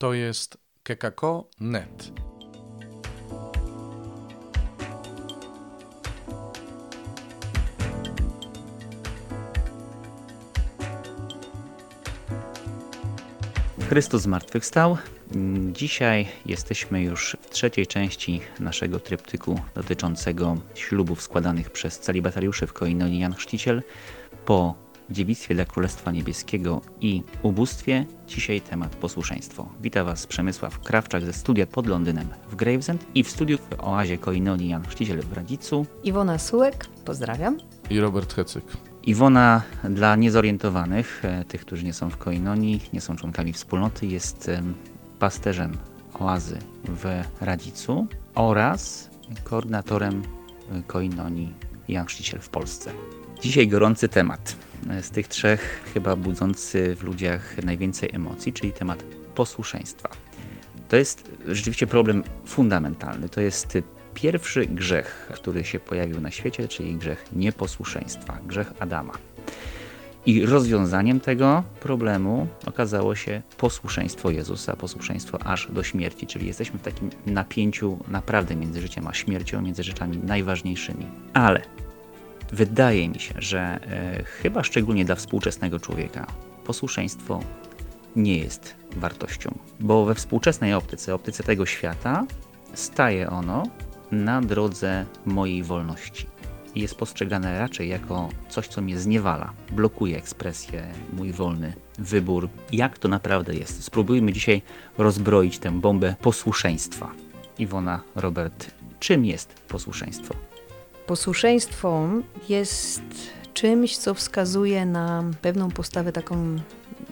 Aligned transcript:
To 0.00 0.14
jest 0.14 0.58
kekako.net. 0.82 2.12
Chrystus 13.88 14.22
zmartwychwstał. 14.22 14.96
Dzisiaj 15.72 16.28
jesteśmy 16.46 17.02
już 17.02 17.36
w 17.40 17.50
trzeciej 17.50 17.86
części 17.86 18.40
naszego 18.60 19.00
tryptyku 19.00 19.60
dotyczącego 19.74 20.56
ślubów 20.74 21.22
składanych 21.22 21.70
przez 21.70 21.98
celibatariuszy 21.98 22.66
w 22.66 22.72
Koinonii 22.72 23.20
Jan 23.20 23.34
Chrzciciel. 23.34 23.82
Po 24.44 24.89
dziewictwie 25.10 25.54
dla 25.54 25.64
Królestwa 25.64 26.12
Niebieskiego 26.12 26.80
i 27.00 27.22
ubóstwie, 27.42 28.06
dzisiaj 28.26 28.60
temat 28.60 28.96
posłuszeństwo. 28.96 29.68
Witam 29.82 30.06
Was 30.06 30.26
Przemysław 30.26 30.80
Krawczak 30.80 31.24
ze 31.24 31.32
studia 31.32 31.66
pod 31.66 31.86
Londynem 31.86 32.28
w 32.50 32.56
Gravesend 32.56 33.06
i 33.14 33.24
w 33.24 33.30
studiu 33.30 33.58
w 33.58 33.80
oazie 33.80 34.18
Koinonii 34.18 34.68
Jan 34.68 34.86
Chrzciciel 34.86 35.22
w 35.22 35.32
Radzicu. 35.32 35.86
Iwona 36.04 36.38
Sułek, 36.38 36.86
pozdrawiam. 37.04 37.58
I 37.90 38.00
Robert 38.00 38.34
Hecyk. 38.34 38.64
Iwona 39.02 39.62
dla 39.84 40.16
niezorientowanych, 40.16 41.24
e, 41.24 41.44
tych, 41.44 41.60
którzy 41.60 41.84
nie 41.84 41.92
są 41.92 42.10
w 42.10 42.16
Koinonii, 42.16 42.80
nie 42.92 43.00
są 43.00 43.16
członkami 43.16 43.52
wspólnoty, 43.52 44.06
jest 44.06 44.48
em, 44.48 44.74
pasterzem 45.18 45.76
oazy 46.14 46.58
w 46.84 47.22
Radzicu 47.40 48.06
oraz 48.34 49.10
koordynatorem 49.44 50.22
e, 50.72 50.82
Koinonii 50.86 51.54
Jan 51.88 52.06
Chrzciciel 52.06 52.40
w 52.40 52.48
Polsce. 52.48 52.92
Dzisiaj 53.42 53.68
gorący 53.68 54.08
temat. 54.08 54.69
Z 55.00 55.10
tych 55.10 55.28
trzech 55.28 55.90
chyba 55.94 56.16
budzący 56.16 56.96
w 56.96 57.02
ludziach 57.02 57.64
najwięcej 57.64 58.10
emocji, 58.12 58.52
czyli 58.52 58.72
temat 58.72 59.02
posłuszeństwa. 59.34 60.08
To 60.88 60.96
jest 60.96 61.30
rzeczywiście 61.48 61.86
problem 61.86 62.24
fundamentalny. 62.46 63.28
To 63.28 63.40
jest 63.40 63.78
pierwszy 64.14 64.66
grzech, 64.66 65.28
który 65.34 65.64
się 65.64 65.80
pojawił 65.80 66.20
na 66.20 66.30
świecie, 66.30 66.68
czyli 66.68 66.94
grzech 66.94 67.24
nieposłuszeństwa, 67.32 68.38
grzech 68.46 68.72
Adama. 68.78 69.12
I 70.26 70.46
rozwiązaniem 70.46 71.20
tego 71.20 71.62
problemu 71.80 72.46
okazało 72.66 73.14
się 73.14 73.42
posłuszeństwo 73.56 74.30
Jezusa, 74.30 74.76
posłuszeństwo 74.76 75.42
aż 75.42 75.72
do 75.72 75.82
śmierci, 75.82 76.26
czyli 76.26 76.46
jesteśmy 76.46 76.78
w 76.78 76.82
takim 76.82 77.10
napięciu 77.26 77.98
naprawdę 78.08 78.56
między 78.56 78.80
życiem 78.80 79.06
a 79.06 79.14
śmiercią, 79.14 79.62
między 79.62 79.82
rzeczami 79.82 80.18
najważniejszymi. 80.18 81.06
Ale 81.32 81.62
wydaje 82.52 83.08
mi 83.08 83.20
się, 83.20 83.34
że 83.38 83.60
e, 83.60 84.22
chyba 84.24 84.64
szczególnie 84.64 85.04
dla 85.04 85.14
współczesnego 85.14 85.80
człowieka 85.80 86.26
posłuszeństwo 86.64 87.40
nie 88.16 88.38
jest 88.38 88.74
wartością, 88.96 89.58
bo 89.80 90.04
we 90.04 90.14
współczesnej 90.14 90.74
optyce, 90.74 91.14
optyce 91.14 91.42
tego 91.42 91.66
świata, 91.66 92.26
staje 92.74 93.30
ono 93.30 93.62
na 94.10 94.40
drodze 94.40 95.06
mojej 95.26 95.62
wolności. 95.62 96.26
Jest 96.74 96.94
postrzegane 96.94 97.58
raczej 97.58 97.88
jako 97.88 98.28
coś, 98.48 98.68
co 98.68 98.80
mnie 98.82 98.98
zniewala, 98.98 99.52
blokuje 99.70 100.16
ekspresję, 100.16 100.86
mój 101.12 101.32
wolny 101.32 101.72
wybór. 101.98 102.48
Jak 102.72 102.98
to 102.98 103.08
naprawdę 103.08 103.54
jest? 103.54 103.84
Spróbujmy 103.84 104.32
dzisiaj 104.32 104.62
rozbroić 104.98 105.58
tę 105.58 105.70
bombę 105.70 106.14
posłuszeństwa. 106.20 107.10
Iwona, 107.58 108.00
Robert, 108.14 108.70
czym 109.00 109.24
jest 109.24 109.54
posłuszeństwo? 109.68 110.49
Posłuszeństwo 111.10 112.08
jest 112.48 113.02
czymś, 113.54 113.96
co 113.96 114.14
wskazuje 114.14 114.86
na 114.86 115.24
pewną 115.42 115.70
postawę 115.70 116.12
taką 116.12 116.56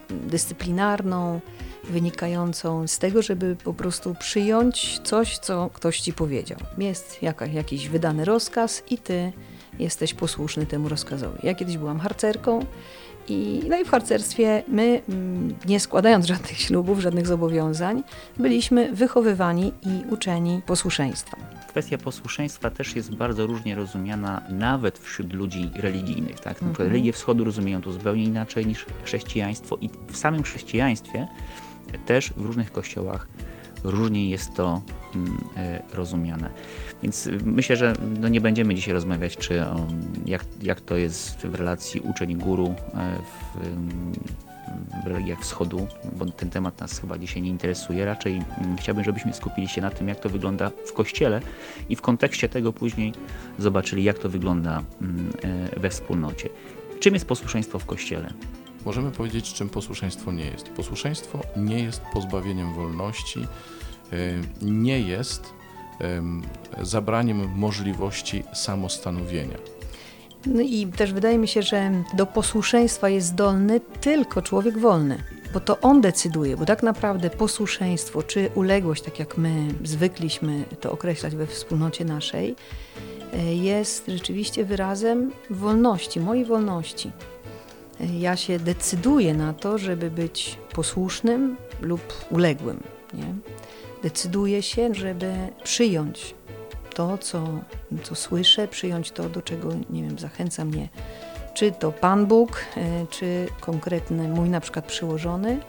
dyscyplinarną, 0.09 1.39
wynikającą 1.83 2.87
z 2.87 2.99
tego, 2.99 3.21
żeby 3.21 3.55
po 3.63 3.73
prostu 3.73 4.15
przyjąć 4.19 4.99
coś, 5.03 5.37
co 5.37 5.69
ktoś 5.73 5.99
ci 5.99 6.13
powiedział. 6.13 6.59
Jest 6.77 7.21
jaka, 7.21 7.45
jakiś 7.45 7.89
wydany 7.89 8.25
rozkaz 8.25 8.83
i 8.89 8.97
ty 8.97 9.33
jesteś 9.79 10.13
posłuszny 10.13 10.65
temu 10.65 10.89
rozkazowi. 10.89 11.39
Ja 11.43 11.55
kiedyś 11.55 11.77
byłam 11.77 11.99
harcerką 11.99 12.65
i, 13.29 13.61
no 13.69 13.79
i 13.79 13.85
w 13.85 13.89
harcerstwie 13.89 14.63
my, 14.67 15.01
mm, 15.09 15.55
nie 15.65 15.79
składając 15.79 16.25
żadnych 16.25 16.57
ślubów, 16.57 16.99
żadnych 16.99 17.27
zobowiązań, 17.27 18.03
byliśmy 18.37 18.91
wychowywani 18.91 19.73
i 19.81 20.13
uczeni 20.13 20.61
posłuszeństwa. 20.65 21.37
Kwestia 21.67 21.97
posłuszeństwa 21.97 22.69
też 22.69 22.95
jest 22.95 23.15
bardzo 23.15 23.47
różnie 23.47 23.75
rozumiana 23.75 24.41
nawet 24.49 24.99
wśród 24.99 25.33
ludzi 25.33 25.71
religijnych. 25.75 26.39
Tak? 26.39 26.61
Na 26.61 26.67
przykład 26.67 26.87
religie 26.87 27.13
wschodu 27.13 27.43
rozumieją 27.43 27.81
to 27.81 27.91
zupełnie 27.91 28.23
inaczej 28.23 28.65
niż 28.65 28.85
chrześcijaństwo 29.03 29.77
i 29.81 29.89
w 30.07 30.17
samym 30.17 30.43
chrześcijaństwie 30.43 31.27
też 32.05 32.33
w 32.37 32.45
różnych 32.45 32.71
kościołach 32.71 33.27
różnie 33.83 34.29
jest 34.29 34.53
to 34.53 34.81
mm, 35.15 35.37
e, 35.57 35.83
rozumiane. 35.93 36.49
Więc 37.03 37.27
y, 37.27 37.37
myślę, 37.45 37.75
że 37.75 37.93
no 38.19 38.27
nie 38.27 38.41
będziemy 38.41 38.75
dzisiaj 38.75 38.93
rozmawiać, 38.93 39.37
czy 39.37 39.65
o, 39.65 39.87
jak, 40.25 40.45
jak 40.61 40.81
to 40.81 40.97
jest 40.97 41.37
w 41.37 41.55
relacji 41.55 42.01
uczeń-guru 42.01 42.67
e, 42.67 42.73
w, 43.17 43.59
w 45.03 45.07
religiach 45.07 45.39
wschodu, 45.39 45.87
bo 46.17 46.25
ten 46.25 46.49
temat 46.49 46.81
nas 46.81 46.99
chyba 46.99 47.17
dzisiaj 47.17 47.41
nie 47.41 47.49
interesuje. 47.49 48.05
Raczej 48.05 48.33
mm, 48.33 48.77
chciałbym, 48.77 49.03
żebyśmy 49.03 49.33
skupili 49.33 49.67
się 49.67 49.81
na 49.81 49.89
tym, 49.89 50.07
jak 50.07 50.19
to 50.19 50.29
wygląda 50.29 50.71
w 50.85 50.93
kościele 50.93 51.41
i 51.89 51.95
w 51.95 52.01
kontekście 52.01 52.49
tego 52.49 52.73
później 52.73 53.13
zobaczyli, 53.59 54.03
jak 54.03 54.19
to 54.19 54.29
wygląda 54.29 54.83
mm, 55.01 55.31
e, 55.75 55.79
we 55.79 55.89
wspólnocie. 55.89 56.49
Czym 56.99 57.13
jest 57.13 57.25
posłuszeństwo 57.25 57.79
w 57.79 57.85
kościele? 57.85 58.33
Możemy 58.85 59.11
powiedzieć, 59.11 59.53
czym 59.53 59.69
posłuszeństwo 59.69 60.31
nie 60.31 60.45
jest. 60.45 60.69
Posłuszeństwo 60.69 61.39
nie 61.57 61.83
jest 61.83 62.01
pozbawieniem 62.13 62.73
wolności, 62.73 63.39
y, 64.13 64.41
nie 64.61 64.99
jest 64.99 65.53
em, 65.99 66.41
zabraniem 66.81 67.49
możliwości 67.55 68.43
samostanowienia. 68.53 69.57
No 70.45 70.61
i 70.61 70.87
też 70.87 71.13
wydaje 71.13 71.37
mi 71.37 71.47
się, 71.47 71.61
że 71.61 71.91
do 72.13 72.25
posłuszeństwa 72.25 73.09
jest 73.09 73.27
zdolny 73.27 73.81
tylko 74.01 74.41
człowiek 74.41 74.77
wolny, 74.77 75.23
bo 75.53 75.59
to 75.59 75.79
on 75.81 76.01
decyduje, 76.01 76.57
bo 76.57 76.65
tak 76.65 76.83
naprawdę 76.83 77.29
posłuszeństwo 77.29 78.23
czy 78.23 78.49
uległość, 78.55 79.01
tak 79.01 79.19
jak 79.19 79.37
my 79.37 79.67
zwykliśmy 79.83 80.63
to 80.79 80.91
określać 80.91 81.35
we 81.35 81.47
wspólnocie 81.47 82.05
naszej, 82.05 82.55
e, 83.33 83.55
jest 83.55 84.07
rzeczywiście 84.07 84.65
wyrazem 84.65 85.31
wolności, 85.49 86.19
mojej 86.19 86.45
wolności. 86.45 87.11
Ja 87.99 88.35
się 88.35 88.59
decyduję 88.59 89.33
na 89.33 89.53
to, 89.53 89.77
żeby 89.77 90.11
być 90.11 90.57
posłusznym 90.73 91.57
lub 91.81 92.25
uległym. 92.29 92.83
Nie? 93.13 93.33
Decyduję 94.03 94.61
się, 94.61 94.93
żeby 94.93 95.33
przyjąć 95.63 96.35
to, 96.93 97.17
co, 97.17 97.59
co 98.03 98.15
słyszę, 98.15 98.67
przyjąć 98.67 99.11
to, 99.11 99.29
do 99.29 99.41
czego, 99.41 99.69
nie 99.89 100.03
wiem, 100.03 100.19
zachęca 100.19 100.65
mnie, 100.65 100.89
czy 101.53 101.71
to 101.71 101.91
Pan 101.91 102.25
Bóg, 102.25 102.65
e, 102.77 103.05
czy 103.09 103.47
konkretny 103.59 104.27
mój 104.27 104.49
na 104.49 104.61
przykład 104.61 104.85
przyłożony, 104.85 105.59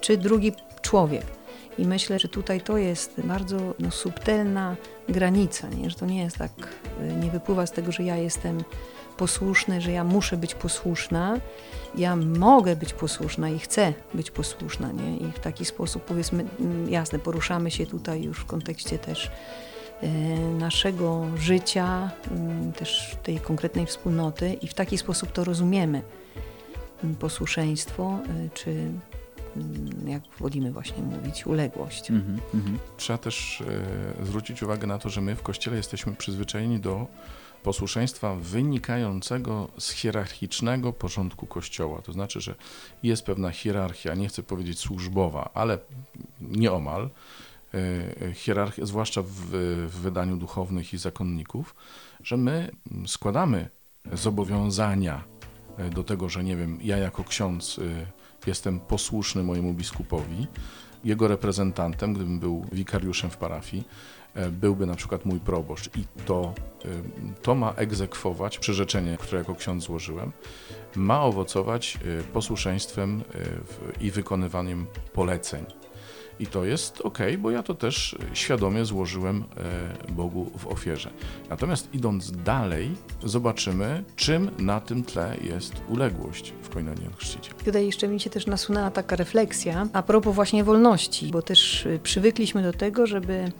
czy 0.00 0.16
drugi 0.16 0.52
człowiek. 0.82 1.24
I 1.78 1.86
myślę, 1.86 2.18
że 2.18 2.28
tutaj 2.28 2.60
to 2.60 2.78
jest 2.78 3.20
bardzo 3.24 3.74
no, 3.78 3.90
subtelna 3.90 4.76
granica, 5.08 5.68
nie? 5.68 5.90
że 5.90 5.96
to 5.96 6.06
nie 6.06 6.22
jest 6.22 6.38
tak, 6.38 6.50
e, 7.00 7.14
nie 7.14 7.30
wypływa 7.30 7.66
z 7.66 7.72
tego, 7.72 7.92
że 7.92 8.02
ja 8.02 8.16
jestem 8.16 8.64
posłuszny, 9.16 9.80
że 9.80 9.92
ja 9.92 10.04
muszę 10.04 10.36
być 10.36 10.54
posłuszna. 10.54 11.40
Ja 11.94 12.16
mogę 12.16 12.76
być 12.76 12.92
posłuszna 12.92 13.48
i 13.48 13.58
chcę 13.58 13.94
być 14.14 14.30
posłuszna, 14.30 14.92
nie? 14.92 15.16
I 15.16 15.32
w 15.32 15.38
taki 15.38 15.64
sposób, 15.64 16.04
powiedzmy, 16.04 16.44
mm, 16.60 16.90
jasne, 16.90 17.18
poruszamy 17.18 17.70
się 17.70 17.86
tutaj 17.86 18.22
już 18.22 18.38
w 18.38 18.44
kontekście 18.44 18.98
też 18.98 19.30
e, 20.02 20.08
naszego 20.38 21.26
życia, 21.36 22.10
mm, 22.30 22.72
też 22.72 23.16
tej 23.22 23.40
konkretnej 23.40 23.86
wspólnoty 23.86 24.52
i 24.52 24.68
w 24.68 24.74
taki 24.74 24.98
sposób 24.98 25.32
to 25.32 25.44
rozumiemy. 25.44 26.02
Mm, 27.04 27.16
Posłuszeństwo, 27.16 28.18
e, 28.28 28.48
czy 28.54 28.70
mm, 29.56 30.08
jak 30.08 30.22
wolimy 30.40 30.72
właśnie 30.72 31.02
mówić, 31.02 31.46
uległość. 31.46 32.10
Mhm, 32.10 32.40
mhm. 32.54 32.78
Trzeba 32.96 33.18
też 33.18 33.62
e, 34.20 34.24
zwrócić 34.24 34.62
uwagę 34.62 34.86
na 34.86 34.98
to, 34.98 35.08
że 35.08 35.20
my 35.20 35.36
w 35.36 35.42
Kościele 35.42 35.76
jesteśmy 35.76 36.14
przyzwyczajeni 36.14 36.80
do 36.80 37.06
posłuszeństwa 37.64 38.34
wynikającego 38.34 39.68
z 39.78 39.90
hierarchicznego 39.90 40.92
porządku 40.92 41.46
Kościoła. 41.46 42.02
To 42.02 42.12
znaczy, 42.12 42.40
że 42.40 42.54
jest 43.02 43.26
pewna 43.26 43.50
hierarchia, 43.50 44.14
nie 44.14 44.28
chcę 44.28 44.42
powiedzieć 44.42 44.78
służbowa, 44.78 45.50
ale 45.54 45.78
nieomal, 46.40 47.10
e, 47.74 48.32
hierarchia, 48.34 48.86
zwłaszcza 48.86 49.22
w, 49.22 49.28
w 49.88 50.00
wydaniu 50.00 50.36
duchownych 50.36 50.94
i 50.94 50.98
zakonników, 50.98 51.74
że 52.22 52.36
my 52.36 52.70
składamy 53.06 53.68
zobowiązania 54.12 55.24
e, 55.76 55.90
do 55.90 56.04
tego, 56.04 56.28
że 56.28 56.44
nie 56.44 56.56
wiem, 56.56 56.78
ja 56.82 56.96
jako 56.96 57.24
ksiądz 57.24 57.78
e, 57.78 58.06
jestem 58.46 58.80
posłuszny 58.80 59.42
mojemu 59.42 59.74
biskupowi, 59.74 60.46
jego 61.04 61.28
reprezentantem, 61.28 62.14
gdybym 62.14 62.38
był 62.40 62.66
wikariuszem 62.72 63.30
w 63.30 63.36
parafii, 63.36 63.84
byłby 64.50 64.86
na 64.86 64.94
przykład 64.94 65.24
mój 65.24 65.40
proboszcz 65.40 65.96
i 65.96 66.04
to, 66.26 66.54
e, 66.84 66.88
to 67.42 67.54
ma 67.54 67.72
egzekwować 67.72 68.58
przyrzeczenie, 68.58 69.16
które 69.20 69.38
jako 69.38 69.54
ksiądz 69.54 69.84
złożyłem, 69.84 70.32
ma 70.96 71.22
owocować 71.22 71.98
e, 72.20 72.22
posłuszeństwem 72.22 73.22
e, 74.00 74.04
i 74.04 74.10
wykonywaniem 74.10 74.86
poleceń. 75.12 75.64
I 76.40 76.46
to 76.46 76.64
jest 76.64 77.00
ok, 77.00 77.18
bo 77.38 77.50
ja 77.50 77.62
to 77.62 77.74
też 77.74 78.16
świadomie 78.32 78.84
złożyłem 78.84 79.44
e, 80.08 80.12
Bogu 80.12 80.50
w 80.58 80.66
ofierze. 80.66 81.10
Natomiast 81.50 81.94
idąc 81.94 82.30
dalej, 82.30 82.90
zobaczymy, 83.24 84.04
czym 84.16 84.50
na 84.58 84.80
tym 84.80 85.04
tle 85.04 85.36
jest 85.42 85.74
uległość 85.88 86.54
w 86.62 86.68
Koinonie 86.68 87.10
Chrzciciel. 87.16 87.54
Tutaj 87.64 87.86
jeszcze 87.86 88.08
mi 88.08 88.20
się 88.20 88.30
też 88.30 88.46
nasunęła 88.46 88.90
taka 88.90 89.16
refleksja 89.16 89.86
a 89.92 90.02
propos 90.02 90.34
właśnie 90.34 90.64
wolności, 90.64 91.30
bo 91.32 91.42
też 91.42 91.86
y, 91.86 92.00
przywykliśmy 92.02 92.62
do 92.62 92.72
tego, 92.72 93.06
żeby 93.06 93.52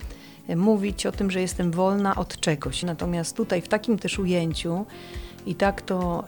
mówić 0.57 1.07
o 1.07 1.13
tym, 1.13 1.31
że 1.31 1.41
jestem 1.41 1.71
wolna 1.71 2.17
od 2.17 2.41
czegoś. 2.41 2.83
Natomiast 2.83 3.37
tutaj 3.37 3.63
w 3.63 3.69
takim 3.69 3.99
też 3.99 4.19
ujęciu 4.19 4.87
i 5.47 5.55
tak 5.55 5.83
to 5.83 6.25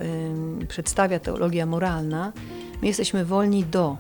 y, 0.62 0.66
przedstawia 0.66 1.18
teologia 1.18 1.66
moralna, 1.66 2.32
my 2.82 2.88
jesteśmy 2.88 3.24
wolni 3.24 3.64
do. 3.64 3.96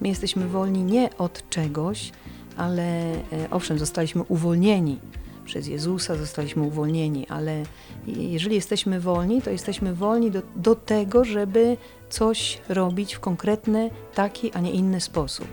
My 0.00 0.08
jesteśmy 0.08 0.48
wolni 0.48 0.84
nie 0.84 1.16
od 1.18 1.50
czegoś, 1.50 2.12
ale 2.56 3.14
y, 3.14 3.50
owszem, 3.50 3.78
zostaliśmy 3.78 4.22
uwolnieni 4.22 4.98
przez 5.44 5.66
Jezusa, 5.66 6.16
zostaliśmy 6.16 6.62
uwolnieni, 6.62 7.26
ale 7.28 7.62
jeżeli 8.06 8.54
jesteśmy 8.54 9.00
wolni, 9.00 9.42
to 9.42 9.50
jesteśmy 9.50 9.94
wolni 9.94 10.30
do, 10.30 10.42
do 10.56 10.74
tego, 10.74 11.24
żeby 11.24 11.76
coś 12.10 12.58
robić 12.68 13.14
w 13.14 13.20
konkretny, 13.20 13.90
taki, 14.14 14.52
a 14.52 14.60
nie 14.60 14.70
inny 14.70 15.00
sposób. 15.00 15.48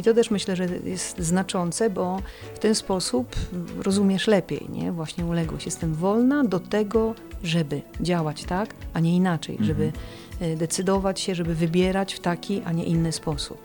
I 0.00 0.02
to 0.02 0.14
też 0.14 0.30
myślę, 0.30 0.56
że 0.56 0.66
jest 0.84 1.18
znaczące, 1.18 1.90
bo 1.90 2.22
w 2.54 2.58
ten 2.58 2.74
sposób 2.74 3.36
rozumiesz 3.82 4.26
lepiej, 4.26 4.66
nie? 4.68 4.92
Właśnie 4.92 5.24
uległość. 5.26 5.66
Jestem 5.66 5.94
wolna 5.94 6.44
do 6.44 6.60
tego, 6.60 7.14
żeby 7.42 7.82
działać 8.00 8.44
tak, 8.44 8.74
a 8.94 9.00
nie 9.00 9.16
inaczej, 9.16 9.56
Mhm. 9.56 9.66
żeby 9.68 9.92
e, 10.40 10.56
decydować 10.56 11.20
się, 11.20 11.34
żeby 11.34 11.54
wybierać 11.54 12.14
w 12.14 12.20
taki, 12.20 12.62
a 12.64 12.72
nie 12.72 12.84
inny 12.84 13.12
sposób. 13.12 13.58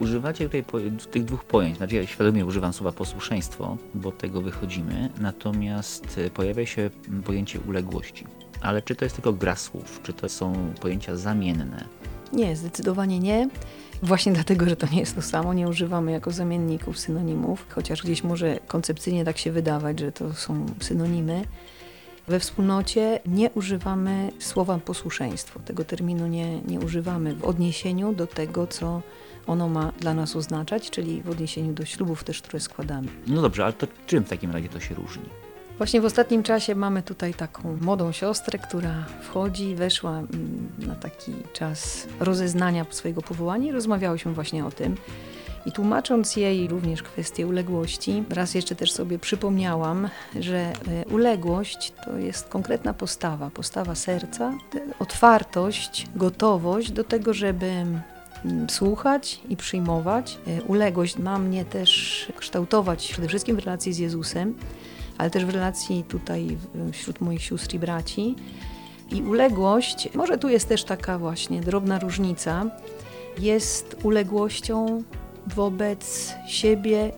Używacie 0.00 0.44
tutaj 0.44 0.62
po, 0.62 0.78
tych 1.10 1.24
dwóch 1.24 1.44
pojęć. 1.44 1.76
Znaczy 1.76 1.96
ja 1.96 2.06
świadomie 2.06 2.46
używam 2.46 2.72
słowa 2.72 2.92
posłuszeństwo, 2.92 3.76
bo 3.94 4.08
od 4.08 4.18
tego 4.18 4.40
wychodzimy. 4.40 5.08
Natomiast 5.20 6.18
y, 6.18 6.30
pojawia 6.30 6.66
się 6.66 6.90
pojęcie 7.24 7.60
uległości. 7.68 8.24
Ale 8.60 8.82
czy 8.82 8.94
to 8.94 9.04
jest 9.04 9.14
tylko 9.16 9.32
gra 9.32 9.56
słów? 9.56 10.00
Czy 10.02 10.12
to 10.12 10.28
są 10.28 10.52
pojęcia 10.80 11.16
zamienne? 11.16 11.84
Nie, 12.32 12.56
zdecydowanie 12.56 13.18
nie. 13.18 13.48
Właśnie 14.02 14.32
dlatego, 14.32 14.68
że 14.68 14.76
to 14.76 14.86
nie 14.92 15.00
jest 15.00 15.14
to 15.14 15.22
samo, 15.22 15.54
nie 15.54 15.68
używamy 15.68 16.12
jako 16.12 16.30
zamienników 16.30 16.98
synonimów, 16.98 17.66
chociaż 17.68 18.02
gdzieś 18.02 18.24
może 18.24 18.58
koncepcyjnie 18.66 19.24
tak 19.24 19.38
się 19.38 19.52
wydawać, 19.52 20.00
że 20.00 20.12
to 20.12 20.34
są 20.34 20.66
synonimy. 20.80 21.44
We 22.28 22.40
wspólnocie 22.40 23.20
nie 23.26 23.50
używamy 23.50 24.32
słowa 24.38 24.78
posłuszeństwo. 24.78 25.60
Tego 25.64 25.84
terminu 25.84 26.26
nie, 26.26 26.60
nie 26.60 26.80
używamy 26.80 27.34
w 27.34 27.44
odniesieniu 27.44 28.12
do 28.12 28.26
tego, 28.26 28.66
co 28.66 29.02
ono 29.46 29.68
ma 29.68 29.92
dla 30.00 30.14
nas 30.14 30.36
oznaczać, 30.36 30.90
czyli 30.90 31.22
w 31.22 31.30
odniesieniu 31.30 31.72
do 31.72 31.84
ślubów 31.84 32.24
też, 32.24 32.42
które 32.42 32.60
składamy. 32.60 33.08
No 33.26 33.42
dobrze, 33.42 33.64
ale 33.64 33.72
to 33.72 33.86
czym 34.06 34.24
w 34.24 34.28
takim 34.28 34.50
razie 34.50 34.68
to 34.68 34.80
się 34.80 34.94
różni? 34.94 35.22
Właśnie 35.78 36.00
w 36.00 36.04
ostatnim 36.04 36.42
czasie 36.42 36.74
mamy 36.74 37.02
tutaj 37.02 37.34
taką 37.34 37.76
młodą 37.80 38.12
siostrę, 38.12 38.58
która 38.58 39.04
wchodzi, 39.20 39.74
weszła 39.74 40.10
mm, 40.10 40.68
na 40.78 40.94
taki 40.94 41.32
czas 41.52 42.06
rozeznania 42.20 42.86
swojego 42.90 43.22
powołania 43.22 43.68
i 43.68 43.72
rozmawiałyśmy 43.72 44.32
właśnie 44.32 44.66
o 44.66 44.70
tym. 44.70 44.96
I 45.66 45.72
tłumacząc 45.72 46.36
jej 46.36 46.68
również 46.68 47.02
kwestię 47.02 47.46
uległości, 47.46 48.24
raz 48.30 48.54
jeszcze 48.54 48.74
też 48.74 48.92
sobie 48.92 49.18
przypomniałam, 49.18 50.08
że 50.40 50.58
e, 50.58 50.72
uległość 51.10 51.92
to 52.04 52.16
jest 52.16 52.48
konkretna 52.48 52.94
postawa, 52.94 53.50
postawa 53.50 53.94
serca, 53.94 54.52
otwartość, 54.98 56.06
gotowość 56.16 56.90
do 56.90 57.04
tego, 57.04 57.34
żeby 57.34 57.66
mm, 57.66 58.70
słuchać 58.70 59.40
i 59.48 59.56
przyjmować. 59.56 60.38
E, 60.46 60.62
Uległość 60.62 61.18
ma 61.18 61.38
mnie 61.38 61.64
też 61.64 62.26
kształtować 62.36 63.08
przede 63.12 63.28
wszystkim 63.28 63.56
w 63.56 63.58
relacji 63.58 63.92
z 63.92 63.98
Jezusem, 63.98 64.54
ale 65.18 65.30
też 65.30 65.44
w 65.44 65.50
relacji 65.50 66.04
tutaj 66.08 66.58
wśród 66.92 67.20
moich 67.20 67.42
sióstr 67.42 67.74
i 67.74 67.78
braci. 67.78 68.36
I 69.10 69.22
uległość, 69.22 70.08
może 70.14 70.38
tu 70.38 70.48
jest 70.48 70.68
też 70.68 70.84
taka 70.84 71.18
właśnie 71.18 71.60
drobna 71.60 71.98
różnica, 71.98 72.64
jest 73.38 73.96
uległością 74.02 75.02
wobec 75.46 76.34
siebie 76.46 77.12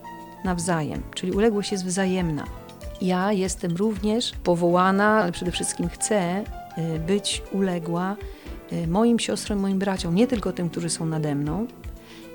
nawzajem, 0.45 1.03
czyli 1.15 1.33
uległość 1.33 1.73
jest 1.73 1.85
wzajemna. 1.85 2.45
Ja 3.03 3.33
jestem 3.33 3.77
również 3.77 4.33
powołana, 4.45 5.23
ale 5.23 5.33
przede 5.33 5.51
wszystkim 5.51 5.89
chcę 5.89 6.45
y, 6.79 6.99
być 6.99 7.43
uległa 7.53 8.17
y, 8.73 8.87
moim 8.87 9.19
siostrom, 9.19 9.59
moim 9.59 9.79
braciom, 9.79 10.15
nie 10.15 10.27
tylko 10.27 10.53
tym, 10.53 10.71
którzy 10.71 10.91
są 10.91 11.07
nade 11.07 11.35
mną, 11.35 11.67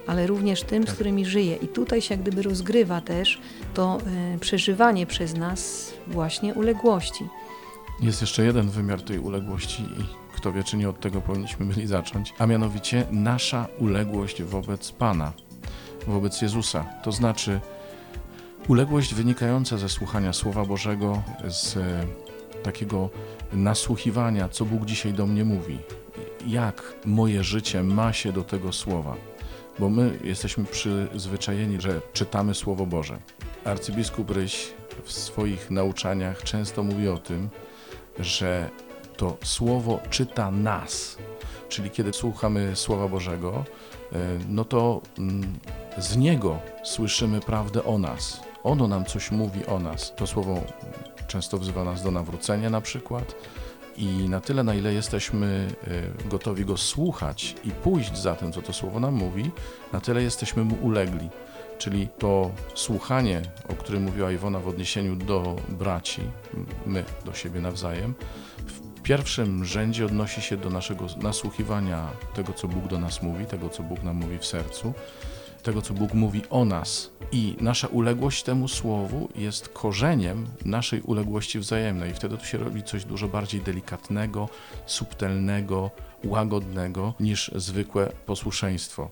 ale 0.07 0.27
również 0.27 0.63
tym, 0.63 0.87
z 0.87 0.93
którymi 0.93 1.25
żyję. 1.25 1.55
I 1.55 1.67
tutaj 1.67 2.01
się 2.01 2.13
jak 2.13 2.21
gdyby 2.21 2.41
rozgrywa 2.41 3.01
też 3.01 3.39
to 3.73 3.97
y, 4.35 4.39
przeżywanie 4.39 5.05
przez 5.05 5.33
nas 5.35 5.93
właśnie 6.07 6.53
uległości. 6.53 7.23
Jest 8.01 8.21
jeszcze 8.21 8.45
jeden 8.45 8.69
wymiar 8.69 9.01
tej 9.01 9.19
uległości 9.19 9.83
i 9.83 10.25
kto 10.35 10.51
wie, 10.51 10.63
czy 10.63 10.77
nie 10.77 10.89
od 10.89 10.99
tego 10.99 11.21
powinniśmy 11.21 11.65
byli 11.65 11.87
zacząć, 11.87 12.33
a 12.37 12.45
mianowicie 12.45 13.05
nasza 13.11 13.67
uległość 13.79 14.43
wobec 14.43 14.91
Pana, 14.91 15.33
wobec 16.07 16.41
Jezusa. 16.41 16.85
To 17.03 17.11
znaczy 17.11 17.59
uległość 18.67 19.13
wynikająca 19.13 19.77
ze 19.77 19.89
słuchania 19.89 20.33
Słowa 20.33 20.65
Bożego, 20.65 21.23
z 21.47 21.77
e, 21.77 22.05
takiego 22.63 23.09
nasłuchiwania, 23.53 24.49
co 24.49 24.65
Bóg 24.65 24.85
dzisiaj 24.85 25.13
do 25.13 25.25
mnie 25.25 25.45
mówi, 25.45 25.77
jak 26.47 26.93
moje 27.05 27.43
życie 27.43 27.83
ma 27.83 28.13
się 28.13 28.31
do 28.31 28.43
tego 28.43 28.73
Słowa. 28.73 29.15
Bo 29.79 29.89
my 29.89 30.19
jesteśmy 30.23 30.65
przyzwyczajeni, 30.65 31.81
że 31.81 32.01
czytamy 32.13 32.53
Słowo 32.53 32.85
Boże. 32.85 33.17
Arcybiskup 33.65 34.31
Ryś 34.31 34.73
w 35.03 35.11
swoich 35.11 35.71
nauczaniach 35.71 36.43
często 36.43 36.83
mówi 36.83 37.07
o 37.07 37.17
tym, 37.17 37.49
że 38.19 38.69
to 39.17 39.37
słowo 39.43 39.99
czyta 40.09 40.51
nas. 40.51 41.17
Czyli 41.69 41.89
kiedy 41.89 42.13
słuchamy 42.13 42.75
Słowa 42.75 43.07
Bożego, 43.07 43.65
e, 44.13 44.17
no 44.49 44.65
to 44.65 45.01
mm, 45.17 45.59
z 45.97 46.17
niego 46.17 46.59
słyszymy 46.83 47.39
prawdę 47.39 47.83
o 47.83 47.97
nas. 47.97 48.39
Ono 48.63 48.87
nam 48.87 49.05
coś 49.05 49.31
mówi 49.31 49.65
o 49.65 49.79
nas. 49.79 50.15
To 50.15 50.27
słowo 50.27 50.61
często 51.27 51.57
wzywa 51.57 51.83
nas 51.83 52.03
do 52.03 52.11
nawrócenia 52.11 52.69
na 52.69 52.81
przykład. 52.81 53.35
I 53.97 54.29
na 54.29 54.41
tyle, 54.41 54.63
na 54.63 54.75
ile 54.75 54.93
jesteśmy 54.93 55.67
e, 56.23 56.27
gotowi 56.29 56.65
go 56.65 56.77
słuchać 56.77 57.55
i 57.63 57.71
pójść 57.71 58.17
za 58.17 58.35
tym, 58.35 58.51
co 58.51 58.61
to 58.61 58.73
słowo 58.73 58.99
nam 58.99 59.13
mówi, 59.13 59.51
na 59.93 60.01
tyle 60.01 60.23
jesteśmy 60.23 60.63
mu 60.63 60.75
ulegli. 60.75 61.29
Czyli 61.77 62.07
to 62.19 62.51
słuchanie, 62.75 63.41
o 63.69 63.73
którym 63.73 64.03
mówiła 64.03 64.31
Iwona 64.31 64.59
w 64.59 64.67
odniesieniu 64.67 65.15
do 65.15 65.55
braci, 65.69 66.21
my 66.85 67.03
do 67.25 67.33
siebie 67.33 67.61
nawzajem, 67.61 68.13
w 68.57 69.01
pierwszym 69.01 69.65
rzędzie 69.65 70.05
odnosi 70.05 70.41
się 70.41 70.57
do 70.57 70.69
naszego 70.69 71.05
nasłuchiwania 71.21 72.09
tego, 72.35 72.53
co 72.53 72.67
Bóg 72.67 72.87
do 72.87 72.99
nas 72.99 73.21
mówi, 73.21 73.45
tego, 73.45 73.69
co 73.69 73.83
Bóg 73.83 74.03
nam 74.03 74.15
mówi 74.15 74.37
w 74.37 74.45
sercu, 74.45 74.93
tego, 75.65 75.81
co 75.81 75.93
Bóg 75.93 76.13
mówi 76.13 76.41
o 76.49 76.65
nas. 76.65 77.11
I 77.31 77.55
nasza 77.61 77.87
uległość 77.87 78.43
temu 78.43 78.67
słowu 78.67 79.29
jest 79.35 79.69
korzeniem 79.69 80.47
naszej 80.65 81.01
uległości 81.01 81.59
wzajemnej. 81.59 82.11
I 82.11 82.13
wtedy 82.13 82.37
tu 82.37 82.45
się 82.45 82.57
robi 82.57 82.83
coś 82.83 83.05
dużo 83.05 83.27
bardziej 83.27 83.61
delikatnego, 83.61 84.49
subtelnego, 84.85 85.91
łagodnego 86.23 87.13
niż 87.19 87.51
zwykłe 87.55 88.11
posłuszeństwo. 88.25 89.09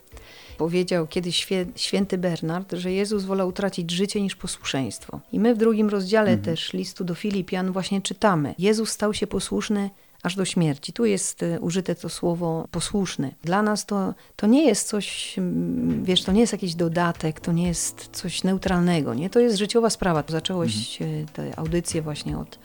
Powiedział 0.58 1.08
kiedyś 1.08 1.48
święty 1.76 2.18
Bernard, 2.18 2.74
że 2.74 2.92
Jezus 2.92 3.24
wolał 3.24 3.48
utracić 3.48 3.92
życie 3.92 4.22
niż 4.22 4.36
posłuszeństwo. 4.36 5.20
I 5.32 5.40
my 5.40 5.56
w 5.56 5.58
drugim 5.58 5.90
rozdziale 5.90 6.38
też 6.38 6.74
listu 6.74 7.04
do 7.04 7.16
Filipian 7.16 7.72
właśnie 7.72 8.02
czytamy. 8.02 8.56
Jezus 8.60 8.90
stał 8.90 9.14
się 9.14 9.28
posłuszny 9.28 9.90
aż 10.24 10.36
do 10.36 10.46
śmierci. 10.46 10.94
Tu 10.94 11.06
jest 11.06 11.44
e, 11.44 11.60
użyte 11.60 11.96
to 11.96 12.10
słowo 12.10 12.68
posłuszny. 12.72 13.36
Dla 13.44 13.62
nas 13.62 13.86
to, 13.86 14.14
to 14.36 14.48
nie 14.48 14.66
jest 14.66 14.88
coś, 14.88 15.40
mm, 15.40 16.04
wiesz, 16.04 16.24
to 16.24 16.32
nie 16.32 16.42
jest 16.42 16.54
jakiś 16.54 16.76
dodatek, 16.76 17.40
to 17.40 17.52
nie 17.52 17.68
jest 17.68 18.10
coś 18.12 18.44
neutralnego, 18.44 19.14
nie? 19.14 19.30
To 19.30 19.40
jest 19.40 19.58
życiowa 19.58 19.90
sprawa. 19.90 20.24
Zacząłeś 20.28 21.02
e, 21.02 21.06
tę 21.34 21.60
audycję 21.60 22.02
właśnie 22.02 22.38
od 22.38 22.60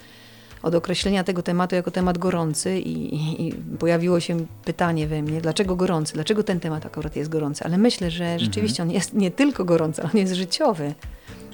od 0.62 0.74
określenia 0.74 1.24
tego 1.24 1.42
tematu 1.42 1.74
jako 1.74 1.90
temat 1.90 2.18
gorący 2.18 2.78
i, 2.78 3.14
i, 3.14 3.48
i 3.48 3.52
pojawiło 3.54 4.20
się 4.20 4.46
pytanie 4.64 5.06
we 5.06 5.22
mnie, 5.22 5.40
dlaczego 5.40 5.76
gorący, 5.76 6.14
dlaczego 6.14 6.42
ten 6.42 6.60
temat 6.60 6.86
akurat 6.86 7.16
jest 7.16 7.30
gorący, 7.30 7.64
ale 7.64 7.78
myślę, 7.78 8.10
że 8.10 8.38
rzeczywiście 8.38 8.82
on 8.82 8.90
jest 8.90 9.14
nie 9.14 9.30
tylko 9.30 9.64
gorący, 9.64 10.02
ale 10.02 10.10
on 10.12 10.20
jest 10.20 10.32
życiowy. 10.32 10.94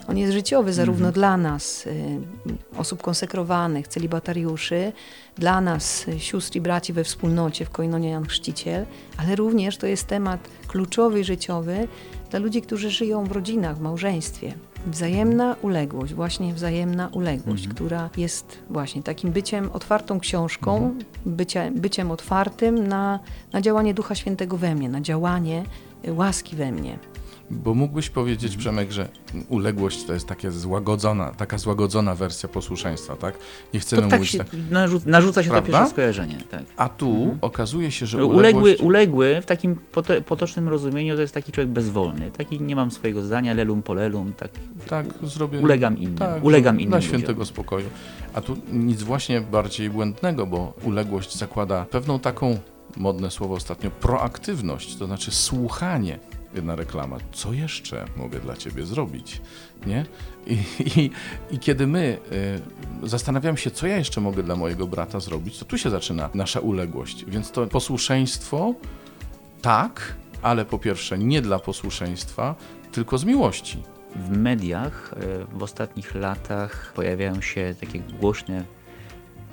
On 0.09 0.19
jest 0.19 0.33
życiowy 0.33 0.73
zarówno 0.73 1.13
dla 1.13 1.37
nas, 1.37 1.87
y, 1.87 2.21
osób 2.77 3.03
konsekrowanych, 3.03 3.89
celibatariuszy, 3.89 4.93
dla 5.37 5.61
nas, 5.61 6.09
y, 6.09 6.21
sióstr 6.21 6.57
i 6.57 6.61
braci 6.61 6.93
we 6.93 7.05
wspólnocie 7.05 7.65
w 7.65 7.71
Koinonie 7.71 8.11
Jan 8.11 8.27
Chrzciciel, 8.27 8.87
ale 9.17 9.37
również 9.37 9.77
to 9.77 9.87
jest 9.87 10.07
temat 10.07 10.49
kluczowy 10.69 11.21
i 11.21 11.25
życiowy 11.25 11.89
dla 12.31 12.39
ludzi, 12.39 12.63
którzy 12.63 12.91
żyją 12.91 13.25
w 13.25 13.33
rodzinach, 13.33 13.77
w 13.77 13.81
małżeństwie. 13.81 14.55
Wzajemna 14.87 15.57
uległość, 15.63 16.15
właśnie 16.15 16.55
wzajemna 16.55 17.09
uległość, 17.13 17.69
która 17.69 18.11
jest 18.17 18.59
właśnie 18.71 19.03
takim 19.03 19.33
byciem 19.33 19.71
otwartą 19.73 20.21
książką, 20.21 20.95
bycia, 21.27 21.71
byciem 21.71 22.11
otwartym 22.11 22.89
na, 22.89 23.21
na 23.53 23.61
działanie 23.61 23.95
Ducha 23.95 24.15
Świętego 24.15 24.57
we 24.57 24.75
mnie, 24.75 24.89
na 24.89 25.01
działanie 25.01 25.65
y, 26.09 26.13
łaski 26.13 26.57
we 26.57 26.73
mnie. 26.73 26.99
Bo 27.55 27.75
mógłbyś 27.75 28.11
powiedzieć, 28.11 28.57
Przemek, 28.57 28.93
że 28.93 29.09
uległość 29.49 30.05
to 30.05 30.13
jest 30.15 30.27
takie 30.27 30.51
złagodzona, 30.51 31.31
taka 31.33 31.59
złagodzona 31.59 32.15
wersja 32.15 32.49
posłuszeństwa, 32.49 33.17
tak? 33.17 33.35
Nie 33.75 33.81
chcemy 33.81 34.03
To 34.03 34.09
tak 34.09 34.19
mówić 34.21 34.33
się 34.33 34.39
tak. 34.39 34.49
narzu- 34.71 35.07
narzuca 35.07 35.43
się 35.43 35.51
Prawda? 35.51 35.67
to 35.67 35.73
pierwsze 35.73 35.91
skojarzenie. 35.91 36.39
Tak. 36.51 36.63
A 36.77 36.89
tu 36.89 37.37
okazuje 37.41 37.91
się, 37.91 38.07
że 38.07 38.17
Uległy, 38.27 38.37
uległość... 38.37 38.81
uległy 38.81 39.41
w 39.43 39.47
takim 39.47 39.77
poto- 39.93 40.23
potocznym 40.23 40.69
rozumieniu 40.69 41.15
to 41.15 41.21
jest 41.21 41.35
taki 41.35 41.53
człowiek 41.53 41.71
bezwolny. 41.73 42.31
Taki 42.31 42.61
nie 42.61 42.77
mam 42.77 42.91
swojego 42.91 43.23
zdania, 43.23 43.55
lelum 43.55 43.83
polelum, 43.83 44.33
tak 44.33 44.51
Tak, 44.89 45.07
zrobię... 45.23 45.59
ulegam 45.61 45.99
innym. 45.99 46.19
Tak, 46.19 46.45
ulegam 46.45 46.77
innym 46.81 46.89
Dla 46.89 46.99
ludziom. 46.99 47.09
świętego 47.09 47.45
spokoju. 47.45 47.87
A 48.35 48.41
tu 48.41 48.57
nic 48.73 49.03
właśnie 49.03 49.41
bardziej 49.41 49.91
błędnego, 49.91 50.47
bo 50.47 50.73
uległość 50.83 51.37
zakłada 51.39 51.87
pewną 51.91 52.19
taką, 52.19 52.59
modne 52.97 53.31
słowo 53.31 53.55
ostatnio, 53.55 53.91
proaktywność, 53.91 54.97
to 54.97 55.07
znaczy 55.07 55.31
słuchanie. 55.31 56.19
Jedna 56.55 56.77
reklama. 56.77 57.19
Co 57.33 57.53
jeszcze 57.53 58.05
mogę 58.17 58.41
dla 58.41 58.57
ciebie 58.57 58.87
zrobić? 58.87 59.41
Nie? 59.87 60.07
I, 60.47 60.59
i, 61.01 61.11
i 61.51 61.59
kiedy 61.59 61.87
my 61.87 62.19
y, 63.03 63.09
zastanawiamy 63.09 63.59
się, 63.59 63.71
co 63.71 63.87
ja 63.87 63.97
jeszcze 63.97 64.21
mogę 64.21 64.43
dla 64.43 64.57
mojego 64.57 64.87
brata 64.87 65.21
zrobić, 65.21 65.59
to 65.59 65.65
tu 65.65 65.79
się 65.79 65.91
zaczyna 65.91 66.31
nasza 66.35 66.61
uległość. 66.61 67.25
Więc 67.25 67.51
to 67.51 67.67
posłuszeństwo 67.67 68.75
tak, 69.63 70.15
ale 70.43 70.65
po 70.65 70.79
pierwsze 70.79 71.19
nie 71.19 71.43
dla 71.43 71.59
posłuszeństwa, 71.59 72.55
tylko 72.93 73.19
z 73.19 73.25
miłości. 73.25 73.83
W 74.17 74.37
mediach 74.37 75.15
e, 75.17 75.59
w 75.59 75.63
ostatnich 75.63 76.15
latach 76.15 76.93
pojawiają 76.95 77.41
się 77.41 77.75
takie 77.81 78.01
głośne 78.01 78.65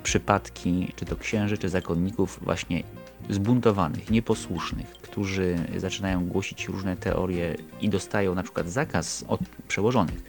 przypadki, 0.04 0.94
czy 0.96 1.06
to 1.06 1.16
księży, 1.16 1.58
czy 1.58 1.70
zakonników 1.70 2.40
właśnie 2.42 2.84
zbuntowanych, 3.30 4.10
nieposłusznych, 4.10 4.88
którzy 4.88 5.56
zaczynają 5.78 6.26
głosić 6.26 6.68
różne 6.68 6.98
teorie 6.98 7.56
i 7.82 7.90
dostają 7.90 8.36
na 8.36 8.44
przykład 8.44 8.70
zakaz 8.70 9.26
od 9.28 9.40
przełożonych. 9.68 10.22